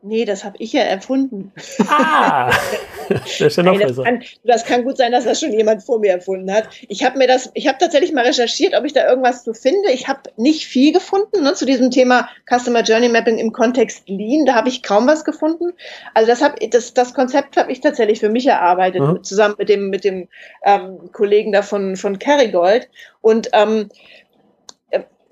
Nee, 0.00 0.24
das 0.24 0.44
habe 0.44 0.54
ich 0.60 0.72
ja 0.72 0.82
erfunden. 0.82 1.52
Ah, 1.88 2.52
das 3.08 3.40
ist 3.40 3.56
ja 3.56 3.64
noch 3.64 3.76
Nein, 3.76 3.88
das, 3.88 3.96
kann, 3.96 4.22
das 4.44 4.64
kann 4.64 4.84
gut 4.84 4.96
sein, 4.96 5.10
dass 5.10 5.24
das 5.24 5.40
schon 5.40 5.52
jemand 5.52 5.82
vor 5.82 5.98
mir 5.98 6.12
erfunden 6.12 6.52
hat. 6.52 6.68
Ich 6.88 7.04
habe 7.04 7.18
mir 7.18 7.26
das, 7.26 7.50
ich 7.54 7.66
habe 7.66 7.78
tatsächlich 7.78 8.12
mal 8.12 8.24
recherchiert, 8.24 8.74
ob 8.76 8.84
ich 8.84 8.92
da 8.92 9.08
irgendwas 9.08 9.42
zu 9.42 9.54
finde. 9.54 9.90
Ich 9.90 10.06
habe 10.06 10.20
nicht 10.36 10.66
viel 10.66 10.92
gefunden 10.92 11.42
ne, 11.42 11.54
zu 11.54 11.66
diesem 11.66 11.90
Thema 11.90 12.28
Customer 12.48 12.82
Journey 12.82 13.08
Mapping 13.08 13.38
im 13.38 13.50
Kontext 13.50 14.08
Lean. 14.08 14.46
Da 14.46 14.54
habe 14.54 14.68
ich 14.68 14.84
kaum 14.84 15.08
was 15.08 15.24
gefunden. 15.24 15.72
Also 16.14 16.28
das, 16.28 16.42
hab, 16.42 16.60
das, 16.70 16.94
das 16.94 17.12
Konzept 17.12 17.56
habe 17.56 17.72
ich 17.72 17.80
tatsächlich 17.80 18.20
für 18.20 18.30
mich 18.30 18.46
erarbeitet, 18.46 19.02
mhm. 19.02 19.24
zusammen 19.24 19.56
mit 19.58 19.68
dem, 19.68 19.90
mit 19.90 20.04
dem 20.04 20.28
ähm, 20.64 21.10
Kollegen 21.12 21.50
da 21.50 21.62
von, 21.62 21.96
von 21.96 22.20
Kerrygold. 22.20 22.88
Und 23.20 23.48
ähm, 23.52 23.88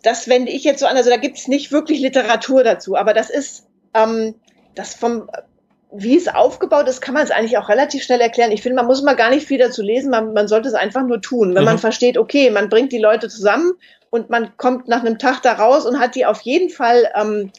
das 0.02 0.28
wende 0.28 0.52
ich 0.52 0.64
jetzt 0.64 0.80
so 0.80 0.86
an. 0.86 0.96
Also 0.96 1.10
da 1.10 1.16
gibt 1.16 1.38
es 1.38 1.48
nicht 1.48 1.72
wirklich 1.72 2.00
Literatur 2.00 2.64
dazu, 2.64 2.96
aber 2.96 3.14
das 3.14 3.30
ist 3.30 3.66
ähm, 3.94 4.34
das 4.74 4.94
vom 4.94 5.28
wie 5.92 6.16
es 6.16 6.28
aufgebaut 6.28 6.88
ist, 6.88 7.00
kann 7.00 7.14
man 7.14 7.22
es 7.22 7.30
eigentlich 7.30 7.58
auch 7.58 7.68
relativ 7.68 8.02
schnell 8.02 8.20
erklären. 8.20 8.52
Ich 8.52 8.62
finde, 8.62 8.76
man 8.76 8.86
muss 8.86 9.02
mal 9.02 9.14
gar 9.14 9.30
nicht 9.30 9.46
viel 9.46 9.58
dazu 9.58 9.82
lesen, 9.82 10.10
man, 10.10 10.32
man 10.32 10.48
sollte 10.48 10.68
es 10.68 10.74
einfach 10.74 11.06
nur 11.06 11.20
tun. 11.20 11.54
Wenn 11.54 11.62
mhm. 11.62 11.66
man 11.66 11.78
versteht, 11.78 12.18
okay, 12.18 12.50
man 12.50 12.68
bringt 12.68 12.92
die 12.92 12.98
Leute 12.98 13.28
zusammen 13.28 13.72
und 14.10 14.28
man 14.28 14.56
kommt 14.56 14.88
nach 14.88 15.00
einem 15.00 15.18
Tag 15.18 15.42
da 15.42 15.52
raus 15.52 15.86
und 15.86 15.98
hat 15.98 16.14
die 16.14 16.26
auf 16.26 16.40
jeden 16.42 16.70
Fall 16.70 17.08
ähm, 17.14 17.52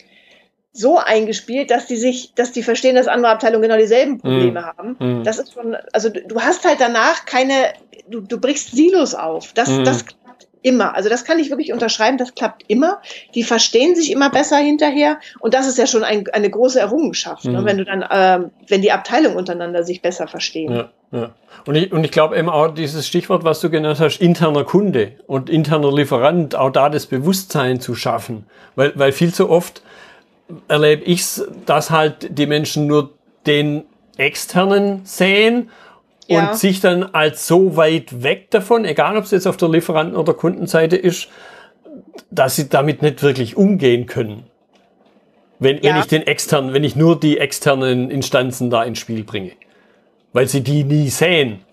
so 0.71 0.97
eingespielt, 0.97 1.71
dass 1.71 1.87
die 1.87 1.95
sich, 1.95 2.33
dass 2.35 2.51
die 2.51 2.63
verstehen, 2.63 2.95
dass 2.95 3.07
andere 3.07 3.31
Abteilungen 3.31 3.63
genau 3.63 3.77
dieselben 3.77 4.19
Probleme 4.19 4.61
mhm. 4.61 4.65
haben. 4.65 4.95
Mhm. 4.99 5.23
Das 5.23 5.39
ist 5.39 5.53
schon, 5.53 5.75
also 5.93 6.09
du, 6.09 6.21
du, 6.21 6.41
hast 6.41 6.65
halt 6.65 6.79
danach 6.79 7.25
keine, 7.25 7.73
du, 8.07 8.21
du 8.21 8.39
brichst 8.39 8.71
Silos 8.71 9.15
auf. 9.15 9.53
Das, 9.53 9.69
mhm. 9.69 9.85
das 9.85 10.05
immer. 10.61 10.95
Also 10.95 11.09
das 11.09 11.25
kann 11.25 11.39
ich 11.39 11.49
wirklich 11.49 11.73
unterschreiben, 11.73 12.17
das 12.17 12.35
klappt 12.35 12.63
immer. 12.67 13.01
Die 13.35 13.43
verstehen 13.43 13.95
sich 13.95 14.11
immer 14.11 14.29
besser 14.29 14.57
hinterher 14.57 15.19
und 15.39 15.53
das 15.53 15.67
ist 15.67 15.77
ja 15.77 15.87
schon 15.87 16.03
ein, 16.03 16.25
eine 16.33 16.49
große 16.49 16.79
Errungenschaft, 16.79 17.45
ne, 17.45 17.51
mhm. 17.51 17.57
ne, 17.57 17.65
wenn 17.65 17.77
du 17.77 17.85
dann, 17.85 18.01
äh, 18.01 18.49
wenn 18.67 18.81
die 18.81 18.91
Abteilungen 18.91 19.37
untereinander 19.37 19.83
sich 19.83 20.01
besser 20.01 20.27
verstehen. 20.27 20.73
Ja, 20.73 20.89
ja. 21.11 21.29
Und 21.65 21.75
ich, 21.75 21.91
und 21.91 22.03
ich 22.03 22.11
glaube 22.11 22.37
eben 22.37 22.49
auch 22.49 22.73
dieses 22.73 23.07
Stichwort, 23.07 23.43
was 23.43 23.59
du 23.59 23.69
genannt 23.69 23.99
hast, 23.99 24.21
interner 24.21 24.63
Kunde 24.63 25.13
und 25.27 25.49
interner 25.49 25.93
Lieferant, 25.93 26.55
auch 26.55 26.69
da 26.69 26.89
das 26.89 27.05
Bewusstsein 27.05 27.79
zu 27.79 27.95
schaffen, 27.95 28.45
weil, 28.75 28.93
weil 28.95 29.11
viel 29.11 29.33
zu 29.33 29.49
oft 29.49 29.81
erlebe 30.67 31.03
ich 31.03 31.21
es, 31.21 31.47
dass 31.65 31.91
halt 31.91 32.37
die 32.37 32.45
Menschen 32.45 32.87
nur 32.87 33.11
den 33.45 33.83
externen 34.17 35.01
sehen 35.05 35.69
ja. 36.27 36.49
und 36.49 36.57
sich 36.57 36.79
dann 36.79 37.03
als 37.03 37.47
so 37.47 37.75
weit 37.75 38.23
weg 38.23 38.51
davon, 38.51 38.85
egal 38.85 39.17
ob 39.17 39.23
es 39.23 39.31
jetzt 39.31 39.47
auf 39.47 39.57
der 39.57 39.69
Lieferanten- 39.69 40.17
oder 40.17 40.33
Kundenseite 40.33 40.95
ist, 40.95 41.29
dass 42.29 42.55
sie 42.55 42.69
damit 42.69 43.01
nicht 43.01 43.23
wirklich 43.23 43.57
umgehen 43.57 44.05
können. 44.05 44.43
Wenn, 45.59 45.77
ja. 45.77 45.93
wenn 45.93 46.01
ich 46.01 46.07
den 46.07 46.21
externen, 46.21 46.73
wenn 46.73 46.83
ich 46.83 46.95
nur 46.95 47.19
die 47.19 47.37
externen 47.39 48.11
Instanzen 48.11 48.69
da 48.69 48.83
ins 48.83 48.99
Spiel 48.99 49.23
bringe. 49.23 49.53
Weil 50.33 50.47
sie 50.47 50.61
die 50.61 50.83
nie 50.83 51.09
sehen. 51.09 51.63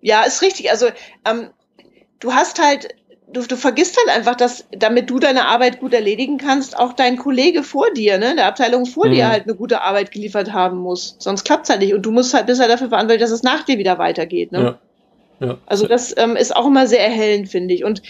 Ja, 0.00 0.22
ist 0.22 0.42
richtig. 0.42 0.70
Also 0.70 0.86
ähm, 1.24 1.50
du 2.18 2.32
hast 2.32 2.60
halt 2.60 2.88
du, 3.32 3.42
du 3.42 3.56
vergisst 3.56 3.96
halt 3.98 4.16
einfach, 4.16 4.36
dass 4.36 4.66
damit 4.70 5.10
du 5.10 5.18
deine 5.18 5.46
Arbeit 5.46 5.80
gut 5.80 5.92
erledigen 5.92 6.38
kannst, 6.38 6.76
auch 6.76 6.92
dein 6.92 7.16
Kollege 7.16 7.62
vor 7.62 7.90
dir, 7.92 8.18
ne, 8.18 8.34
der 8.34 8.46
Abteilung 8.46 8.86
vor 8.86 9.06
mhm. 9.06 9.12
dir 9.12 9.28
halt 9.28 9.44
eine 9.44 9.54
gute 9.54 9.82
Arbeit 9.82 10.10
geliefert 10.12 10.52
haben 10.52 10.78
muss. 10.78 11.16
Sonst 11.18 11.44
klappt's 11.44 11.70
halt 11.70 11.80
nicht. 11.80 11.94
Und 11.94 12.02
du 12.02 12.10
musst 12.10 12.34
halt, 12.34 12.46
bist 12.46 12.60
halt 12.60 12.70
dafür 12.70 12.88
verantwortlich, 12.88 13.22
dass 13.22 13.30
es 13.30 13.42
nach 13.42 13.64
dir 13.64 13.78
wieder 13.78 13.98
weitergeht. 13.98 14.52
Ne? 14.52 14.78
Ja. 15.40 15.46
Ja. 15.46 15.58
Also 15.66 15.86
das 15.86 16.14
ähm, 16.16 16.36
ist 16.36 16.54
auch 16.54 16.66
immer 16.66 16.86
sehr 16.86 17.04
erhellend, 17.04 17.48
finde 17.48 17.74
ich. 17.74 17.84
Und 17.84 18.02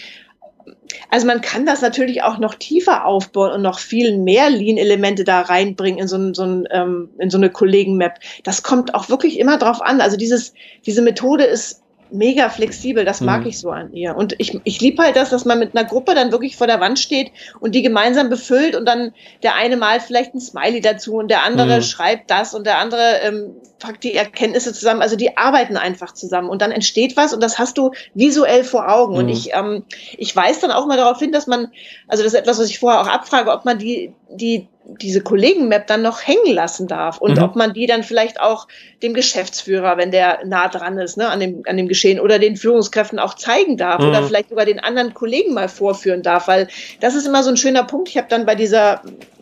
also 1.09 1.27
man 1.27 1.41
kann 1.41 1.65
das 1.65 1.81
natürlich 1.81 2.23
auch 2.23 2.37
noch 2.37 2.55
tiefer 2.55 3.05
aufbauen 3.05 3.51
und 3.51 3.61
noch 3.61 3.79
viel 3.79 4.17
mehr 4.17 4.49
Lean-Elemente 4.49 5.23
da 5.23 5.41
reinbringen 5.41 5.99
in 5.99 6.07
so, 6.07 6.17
ein, 6.17 6.33
so, 6.33 6.43
ein, 6.43 6.67
ähm, 6.71 7.09
in 7.19 7.29
so 7.29 7.37
eine 7.37 7.49
Kollegen-Map. 7.49 8.19
Das 8.43 8.63
kommt 8.63 8.93
auch 8.95 9.09
wirklich 9.09 9.39
immer 9.39 9.57
drauf 9.57 9.81
an. 9.81 10.01
Also 10.01 10.17
dieses, 10.17 10.53
diese 10.85 11.01
Methode 11.01 11.43
ist 11.43 11.83
mega 12.11 12.49
flexibel, 12.49 13.05
das 13.05 13.21
mag 13.21 13.41
mhm. 13.41 13.47
ich 13.47 13.59
so 13.59 13.69
an 13.69 13.93
ihr. 13.93 14.15
Und 14.15 14.35
ich, 14.37 14.59
ich 14.63 14.81
liebe 14.81 15.03
halt 15.03 15.15
das, 15.15 15.29
dass 15.29 15.45
man 15.45 15.59
mit 15.59 15.75
einer 15.75 15.87
Gruppe 15.87 16.15
dann 16.15 16.31
wirklich 16.31 16.55
vor 16.55 16.67
der 16.67 16.79
Wand 16.79 16.99
steht 16.99 17.31
und 17.59 17.75
die 17.75 17.81
gemeinsam 17.81 18.29
befüllt 18.29 18.75
und 18.75 18.85
dann 18.85 19.13
der 19.43 19.55
eine 19.55 19.77
malt 19.77 20.01
vielleicht 20.01 20.33
ein 20.33 20.39
Smiley 20.39 20.81
dazu 20.81 21.15
und 21.15 21.29
der 21.29 21.43
andere 21.43 21.77
mhm. 21.77 21.81
schreibt 21.81 22.31
das 22.31 22.53
und 22.53 22.65
der 22.65 22.77
andere 22.77 23.19
ähm, 23.23 23.55
packt 23.79 24.03
die 24.03 24.15
Erkenntnisse 24.15 24.73
zusammen. 24.73 25.01
Also 25.01 25.15
die 25.15 25.37
arbeiten 25.37 25.77
einfach 25.77 26.13
zusammen 26.13 26.49
und 26.49 26.61
dann 26.61 26.71
entsteht 26.71 27.17
was 27.17 27.33
und 27.33 27.41
das 27.41 27.59
hast 27.59 27.77
du 27.77 27.91
visuell 28.13 28.63
vor 28.63 28.89
Augen. 28.89 29.13
Mhm. 29.13 29.19
Und 29.19 29.29
ich, 29.29 29.53
ähm, 29.53 29.83
ich 30.17 30.35
weise 30.35 30.61
dann 30.61 30.71
auch 30.71 30.87
mal 30.87 30.97
darauf 30.97 31.19
hin, 31.19 31.31
dass 31.31 31.47
man, 31.47 31.71
also 32.07 32.23
das 32.23 32.33
ist 32.33 32.39
etwas, 32.39 32.59
was 32.59 32.69
ich 32.69 32.79
vorher 32.79 33.01
auch 33.01 33.07
abfrage, 33.07 33.51
ob 33.51 33.65
man 33.65 33.77
die, 33.77 34.13
die 34.29 34.67
diese 35.01 35.21
Kollegen-Map 35.21 35.87
dann 35.87 36.01
noch 36.01 36.25
hängen 36.25 36.53
lassen 36.53 36.87
darf 36.87 37.17
und 37.17 37.37
mhm. 37.37 37.43
ob 37.43 37.55
man 37.55 37.73
die 37.73 37.87
dann 37.87 38.03
vielleicht 38.03 38.39
auch 38.39 38.67
dem 39.03 39.13
Geschäftsführer, 39.13 39.97
wenn 39.97 40.11
der 40.11 40.45
nah 40.45 40.69
dran 40.69 40.97
ist, 40.97 41.17
ne, 41.17 41.27
an 41.27 41.39
dem, 41.39 41.63
an 41.67 41.77
dem 41.77 41.87
Geschehen 41.87 42.19
oder 42.19 42.39
den 42.39 42.55
Führungskräften 42.55 43.19
auch 43.19 43.33
zeigen 43.33 43.77
darf 43.77 44.01
mhm. 44.01 44.09
oder 44.09 44.23
vielleicht 44.23 44.49
sogar 44.49 44.65
den 44.65 44.79
anderen 44.79 45.13
Kollegen 45.13 45.53
mal 45.53 45.67
vorführen 45.67 46.21
darf, 46.21 46.47
weil 46.47 46.67
das 47.01 47.15
ist 47.15 47.27
immer 47.27 47.43
so 47.43 47.49
ein 47.49 47.57
schöner 47.57 47.83
Punkt. 47.83 48.09
Ich 48.09 48.17
habe 48.17 48.27
dann 48.29 48.45
bei 48.45 48.55
dieser, 48.55 49.01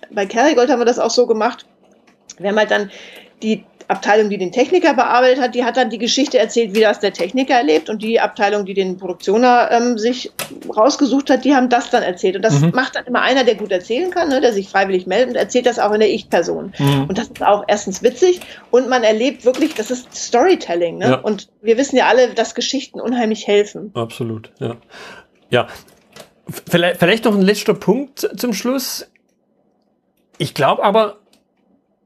bei 0.09 0.25
Kerrygold 0.25 0.69
haben 0.69 0.79
wir 0.79 0.85
das 0.85 0.99
auch 0.99 1.11
so 1.11 1.27
gemacht. 1.27 1.65
Wir 2.39 2.49
haben 2.49 2.57
halt 2.57 2.71
dann 2.71 2.91
die 3.43 3.63
Abteilung, 3.87 4.29
die 4.29 4.37
den 4.37 4.51
Techniker 4.51 4.93
bearbeitet 4.93 5.41
hat, 5.41 5.55
die 5.55 5.63
hat 5.63 5.77
dann 5.77 5.89
die 5.89 5.97
Geschichte 5.97 6.39
erzählt, 6.39 6.73
wie 6.73 6.81
das 6.81 6.99
der 6.99 7.13
Techniker 7.13 7.55
erlebt 7.55 7.89
und 7.89 8.01
die 8.01 8.19
Abteilung, 8.19 8.65
die 8.65 8.73
den 8.73 8.97
Produktioner 8.97 9.69
ähm, 9.71 9.97
sich 9.97 10.31
rausgesucht 10.75 11.29
hat, 11.29 11.45
die 11.45 11.55
haben 11.55 11.69
das 11.69 11.89
dann 11.89 12.03
erzählt. 12.03 12.35
Und 12.35 12.41
das 12.41 12.59
mhm. 12.59 12.71
macht 12.73 12.95
dann 12.95 13.05
immer 13.05 13.21
einer, 13.21 13.43
der 13.43 13.55
gut 13.55 13.71
erzählen 13.71 14.09
kann, 14.09 14.29
ne, 14.29 14.41
der 14.41 14.53
sich 14.53 14.69
freiwillig 14.69 15.07
meldet 15.07 15.29
und 15.29 15.35
erzählt 15.35 15.65
das 15.65 15.79
auch 15.79 15.91
in 15.91 15.99
der 15.99 16.09
Ich-Person. 16.09 16.73
Mhm. 16.77 17.05
Und 17.07 17.17
das 17.17 17.27
ist 17.27 17.43
auch 17.43 17.63
erstens 17.67 18.01
witzig 18.01 18.41
und 18.71 18.89
man 18.89 19.03
erlebt 19.03 19.45
wirklich, 19.45 19.75
das 19.75 19.91
ist 19.91 20.13
Storytelling. 20.15 20.97
Ne? 20.97 21.09
Ja. 21.09 21.15
Und 21.19 21.49
wir 21.61 21.77
wissen 21.77 21.97
ja 21.97 22.07
alle, 22.07 22.33
dass 22.33 22.55
Geschichten 22.55 22.99
unheimlich 22.99 23.47
helfen. 23.47 23.91
Absolut, 23.93 24.51
ja. 24.59 24.75
Ja. 25.49 25.67
Vielleicht, 26.69 26.99
vielleicht 26.99 27.25
noch 27.25 27.33
ein 27.33 27.41
letzter 27.41 27.73
Punkt 27.73 28.29
zum 28.37 28.53
Schluss. 28.53 29.09
Ich 30.37 30.53
glaube 30.53 30.83
aber, 30.83 31.17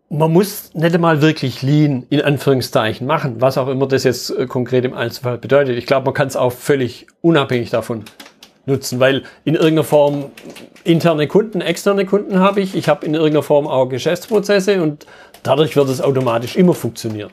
man 0.09 0.33
muss 0.33 0.73
nicht 0.73 0.95
einmal 0.95 1.21
wirklich 1.21 1.61
Lean 1.61 2.05
in 2.09 2.21
Anführungszeichen 2.21 3.05
machen, 3.05 3.35
was 3.39 3.57
auch 3.57 3.67
immer 3.67 3.87
das 3.87 4.03
jetzt 4.03 4.31
äh, 4.31 4.47
konkret 4.47 4.85
im 4.85 4.93
Einzelfall 4.93 5.37
bedeutet. 5.37 5.77
Ich 5.77 5.85
glaube, 5.85 6.05
man 6.05 6.13
kann 6.13 6.27
es 6.27 6.35
auch 6.35 6.51
völlig 6.51 7.07
unabhängig 7.21 7.69
davon 7.69 8.03
nutzen, 8.65 8.99
weil 8.99 9.23
in 9.45 9.55
irgendeiner 9.55 9.83
Form 9.83 10.25
interne 10.83 11.27
Kunden, 11.27 11.61
externe 11.61 12.05
Kunden 12.05 12.39
habe 12.39 12.61
ich. 12.61 12.75
Ich 12.75 12.89
habe 12.89 13.05
in 13.05 13.13
irgendeiner 13.13 13.43
Form 13.43 13.67
auch 13.67 13.87
Geschäftsprozesse 13.87 14.81
und 14.81 15.05
dadurch 15.43 15.75
wird 15.75 15.89
es 15.89 16.01
automatisch 16.01 16.55
immer 16.55 16.73
funktionieren 16.73 17.31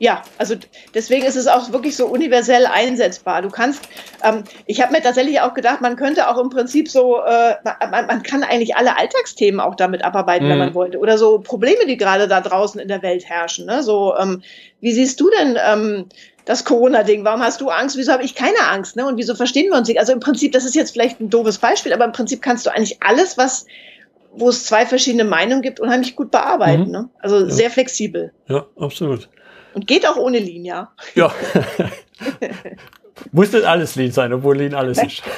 ja, 0.00 0.22
also 0.38 0.54
deswegen 0.94 1.26
ist 1.26 1.34
es 1.34 1.48
auch 1.48 1.72
wirklich 1.72 1.96
so 1.96 2.06
universell 2.06 2.66
einsetzbar. 2.66 3.42
Du 3.42 3.50
kannst, 3.50 3.88
ähm, 4.22 4.44
ich 4.66 4.80
habe 4.80 4.92
mir 4.92 5.02
tatsächlich 5.02 5.40
auch 5.40 5.54
gedacht, 5.54 5.80
man 5.80 5.96
könnte 5.96 6.28
auch 6.28 6.38
im 6.38 6.50
Prinzip 6.50 6.88
so, 6.88 7.20
äh, 7.20 7.56
man, 7.64 8.06
man 8.06 8.22
kann 8.22 8.44
eigentlich 8.44 8.76
alle 8.76 8.96
Alltagsthemen 8.96 9.60
auch 9.60 9.74
damit 9.74 10.04
abarbeiten, 10.04 10.46
mhm. 10.46 10.50
wenn 10.50 10.58
man 10.58 10.74
wollte. 10.74 10.98
Oder 10.98 11.18
so 11.18 11.40
Probleme, 11.40 11.84
die 11.86 11.96
gerade 11.96 12.28
da 12.28 12.40
draußen 12.40 12.80
in 12.80 12.88
der 12.88 13.02
Welt 13.02 13.28
herrschen. 13.28 13.66
Ne? 13.66 13.82
So, 13.82 14.16
ähm, 14.16 14.42
wie 14.80 14.92
siehst 14.92 15.20
du 15.20 15.30
denn 15.30 15.58
ähm, 15.66 16.06
das 16.44 16.64
Corona-Ding? 16.64 17.24
Warum 17.24 17.42
hast 17.42 17.60
du 17.60 17.68
Angst? 17.68 17.96
Wieso 17.96 18.12
habe 18.12 18.22
ich 18.22 18.36
keine 18.36 18.68
Angst? 18.70 18.94
Ne? 18.94 19.04
Und 19.04 19.16
wieso 19.16 19.34
verstehen 19.34 19.70
wir 19.70 19.78
uns 19.78 19.88
nicht? 19.88 19.98
Also 19.98 20.12
im 20.12 20.20
Prinzip, 20.20 20.52
das 20.52 20.64
ist 20.64 20.76
jetzt 20.76 20.92
vielleicht 20.92 21.20
ein 21.20 21.28
doofes 21.28 21.58
Beispiel, 21.58 21.92
aber 21.92 22.04
im 22.04 22.12
Prinzip 22.12 22.40
kannst 22.40 22.66
du 22.66 22.70
eigentlich 22.70 23.02
alles, 23.02 23.36
was 23.36 23.66
wo 24.40 24.50
es 24.50 24.64
zwei 24.64 24.86
verschiedene 24.86 25.24
Meinungen 25.24 25.62
gibt, 25.62 25.80
unheimlich 25.80 26.14
gut 26.14 26.30
bearbeiten. 26.30 26.86
Mhm. 26.86 26.90
Ne? 26.90 27.08
Also 27.18 27.40
ja. 27.40 27.50
sehr 27.50 27.70
flexibel. 27.70 28.32
Ja, 28.46 28.66
absolut. 28.78 29.28
Und 29.78 29.86
geht 29.86 30.04
auch 30.08 30.16
ohne 30.16 30.40
Lean, 30.40 30.64
ja. 30.64 30.90
Ja. 31.14 31.32
Muss 33.30 33.52
nicht 33.52 33.64
alles 33.64 33.94
Lean 33.94 34.10
sein, 34.10 34.32
obwohl 34.32 34.56
Lean 34.56 34.74
alles 34.74 35.00
ist. 35.00 35.22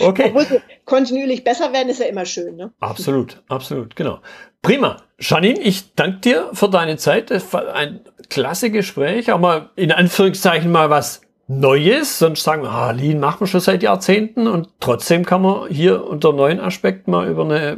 Okay. 0.00 0.32
Obwohl 0.32 0.62
kontinuierlich 0.84 1.42
besser 1.42 1.72
werden, 1.72 1.88
ist 1.88 1.98
ja 1.98 2.06
immer 2.06 2.24
schön, 2.24 2.56
ne? 2.56 2.72
Absolut, 2.78 3.42
absolut, 3.48 3.96
genau. 3.96 4.20
Prima. 4.62 4.98
Janine, 5.18 5.60
ich 5.60 5.94
danke 5.94 6.20
dir 6.20 6.50
für 6.54 6.70
deine 6.70 6.96
Zeit. 6.96 7.30
Das 7.30 7.52
war 7.52 7.74
ein 7.74 8.00
klasse 8.30 8.70
Gespräch. 8.70 9.30
Auch 9.32 9.40
mal 9.40 9.68
in 9.74 9.90
Anführungszeichen 9.90 10.70
mal 10.70 10.88
was 10.90 11.20
Neues. 11.48 12.20
Sonst 12.20 12.44
sagen 12.44 12.62
wir, 12.62 12.70
ah, 12.70 12.92
Lean 12.92 13.18
machen 13.18 13.40
wir 13.40 13.46
schon 13.48 13.60
seit 13.60 13.82
Jahrzehnten 13.82 14.46
und 14.46 14.68
trotzdem 14.78 15.26
kann 15.26 15.42
man 15.42 15.68
hier 15.68 16.04
unter 16.06 16.32
neuen 16.32 16.60
Aspekten 16.60 17.10
mal 17.10 17.28
über 17.28 17.44
eine 17.44 17.76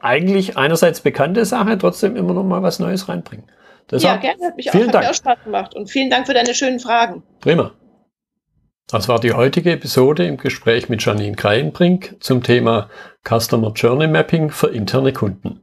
eigentlich 0.00 0.58
einerseits 0.58 1.00
bekannte 1.00 1.46
Sache 1.46 1.78
trotzdem 1.78 2.16
immer 2.16 2.34
noch 2.34 2.44
mal 2.44 2.62
was 2.62 2.80
Neues 2.80 3.08
reinbringen. 3.08 3.46
Deshalb, 3.90 4.22
ja, 4.22 4.32
gerne. 4.32 4.46
Hat 4.48 4.56
mich 4.56 4.68
auch, 4.68 4.72
vielen 4.72 4.88
hat 4.88 4.94
Dank. 4.94 5.04
Mir 5.04 5.10
auch 5.10 5.14
Spaß 5.14 5.44
gemacht. 5.44 5.74
Und 5.74 5.90
vielen 5.90 6.10
Dank 6.10 6.26
für 6.26 6.34
deine 6.34 6.54
schönen 6.54 6.80
Fragen. 6.80 7.22
Prima. 7.40 7.72
Das 8.88 9.08
war 9.08 9.18
die 9.18 9.32
heutige 9.32 9.72
Episode 9.72 10.26
im 10.26 10.36
Gespräch 10.36 10.88
mit 10.88 11.04
Janine 11.04 11.36
Kreienbrink 11.36 12.16
zum 12.20 12.42
Thema 12.42 12.90
Customer 13.26 13.72
Journey 13.72 14.08
Mapping 14.08 14.50
für 14.50 14.68
interne 14.68 15.12
Kunden. 15.12 15.60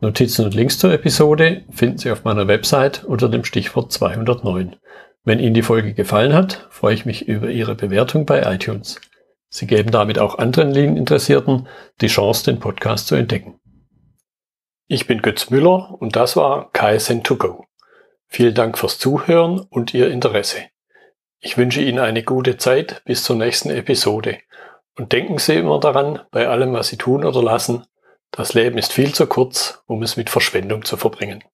Notizen 0.00 0.44
und 0.44 0.54
Links 0.54 0.78
zur 0.78 0.92
Episode 0.92 1.64
finden 1.70 1.98
Sie 1.98 2.10
auf 2.10 2.24
meiner 2.24 2.48
Website 2.48 3.04
unter 3.04 3.28
dem 3.28 3.44
Stichwort 3.44 3.92
209. 3.92 4.76
Wenn 5.24 5.40
Ihnen 5.40 5.52
die 5.52 5.62
Folge 5.62 5.92
gefallen 5.92 6.32
hat, 6.32 6.68
freue 6.70 6.94
ich 6.94 7.04
mich 7.04 7.28
über 7.28 7.50
Ihre 7.50 7.74
Bewertung 7.74 8.24
bei 8.24 8.40
iTunes. 8.54 9.00
Sie 9.50 9.66
geben 9.66 9.90
damit 9.90 10.18
auch 10.18 10.38
anderen 10.38 10.70
Lean-Interessierten 10.70 11.66
die 12.00 12.06
Chance, 12.06 12.44
den 12.44 12.60
Podcast 12.60 13.08
zu 13.08 13.16
entdecken. 13.16 13.60
Ich 14.92 15.06
bin 15.06 15.22
Götz 15.22 15.50
Müller 15.50 15.94
und 16.00 16.16
das 16.16 16.34
war 16.34 16.72
KSN2Go. 16.72 17.62
Vielen 18.26 18.56
Dank 18.56 18.76
fürs 18.76 18.98
Zuhören 18.98 19.60
und 19.60 19.94
Ihr 19.94 20.10
Interesse. 20.10 20.64
Ich 21.38 21.56
wünsche 21.56 21.80
Ihnen 21.80 22.00
eine 22.00 22.24
gute 22.24 22.56
Zeit 22.56 23.00
bis 23.04 23.22
zur 23.22 23.36
nächsten 23.36 23.70
Episode. 23.70 24.38
Und 24.98 25.12
denken 25.12 25.38
Sie 25.38 25.54
immer 25.54 25.78
daran, 25.78 26.18
bei 26.32 26.48
allem, 26.48 26.72
was 26.72 26.88
Sie 26.88 26.96
tun 26.96 27.24
oder 27.24 27.40
lassen, 27.40 27.84
das 28.32 28.54
Leben 28.54 28.78
ist 28.78 28.92
viel 28.92 29.14
zu 29.14 29.28
kurz, 29.28 29.80
um 29.86 30.02
es 30.02 30.16
mit 30.16 30.28
Verschwendung 30.28 30.84
zu 30.84 30.96
verbringen. 30.96 31.44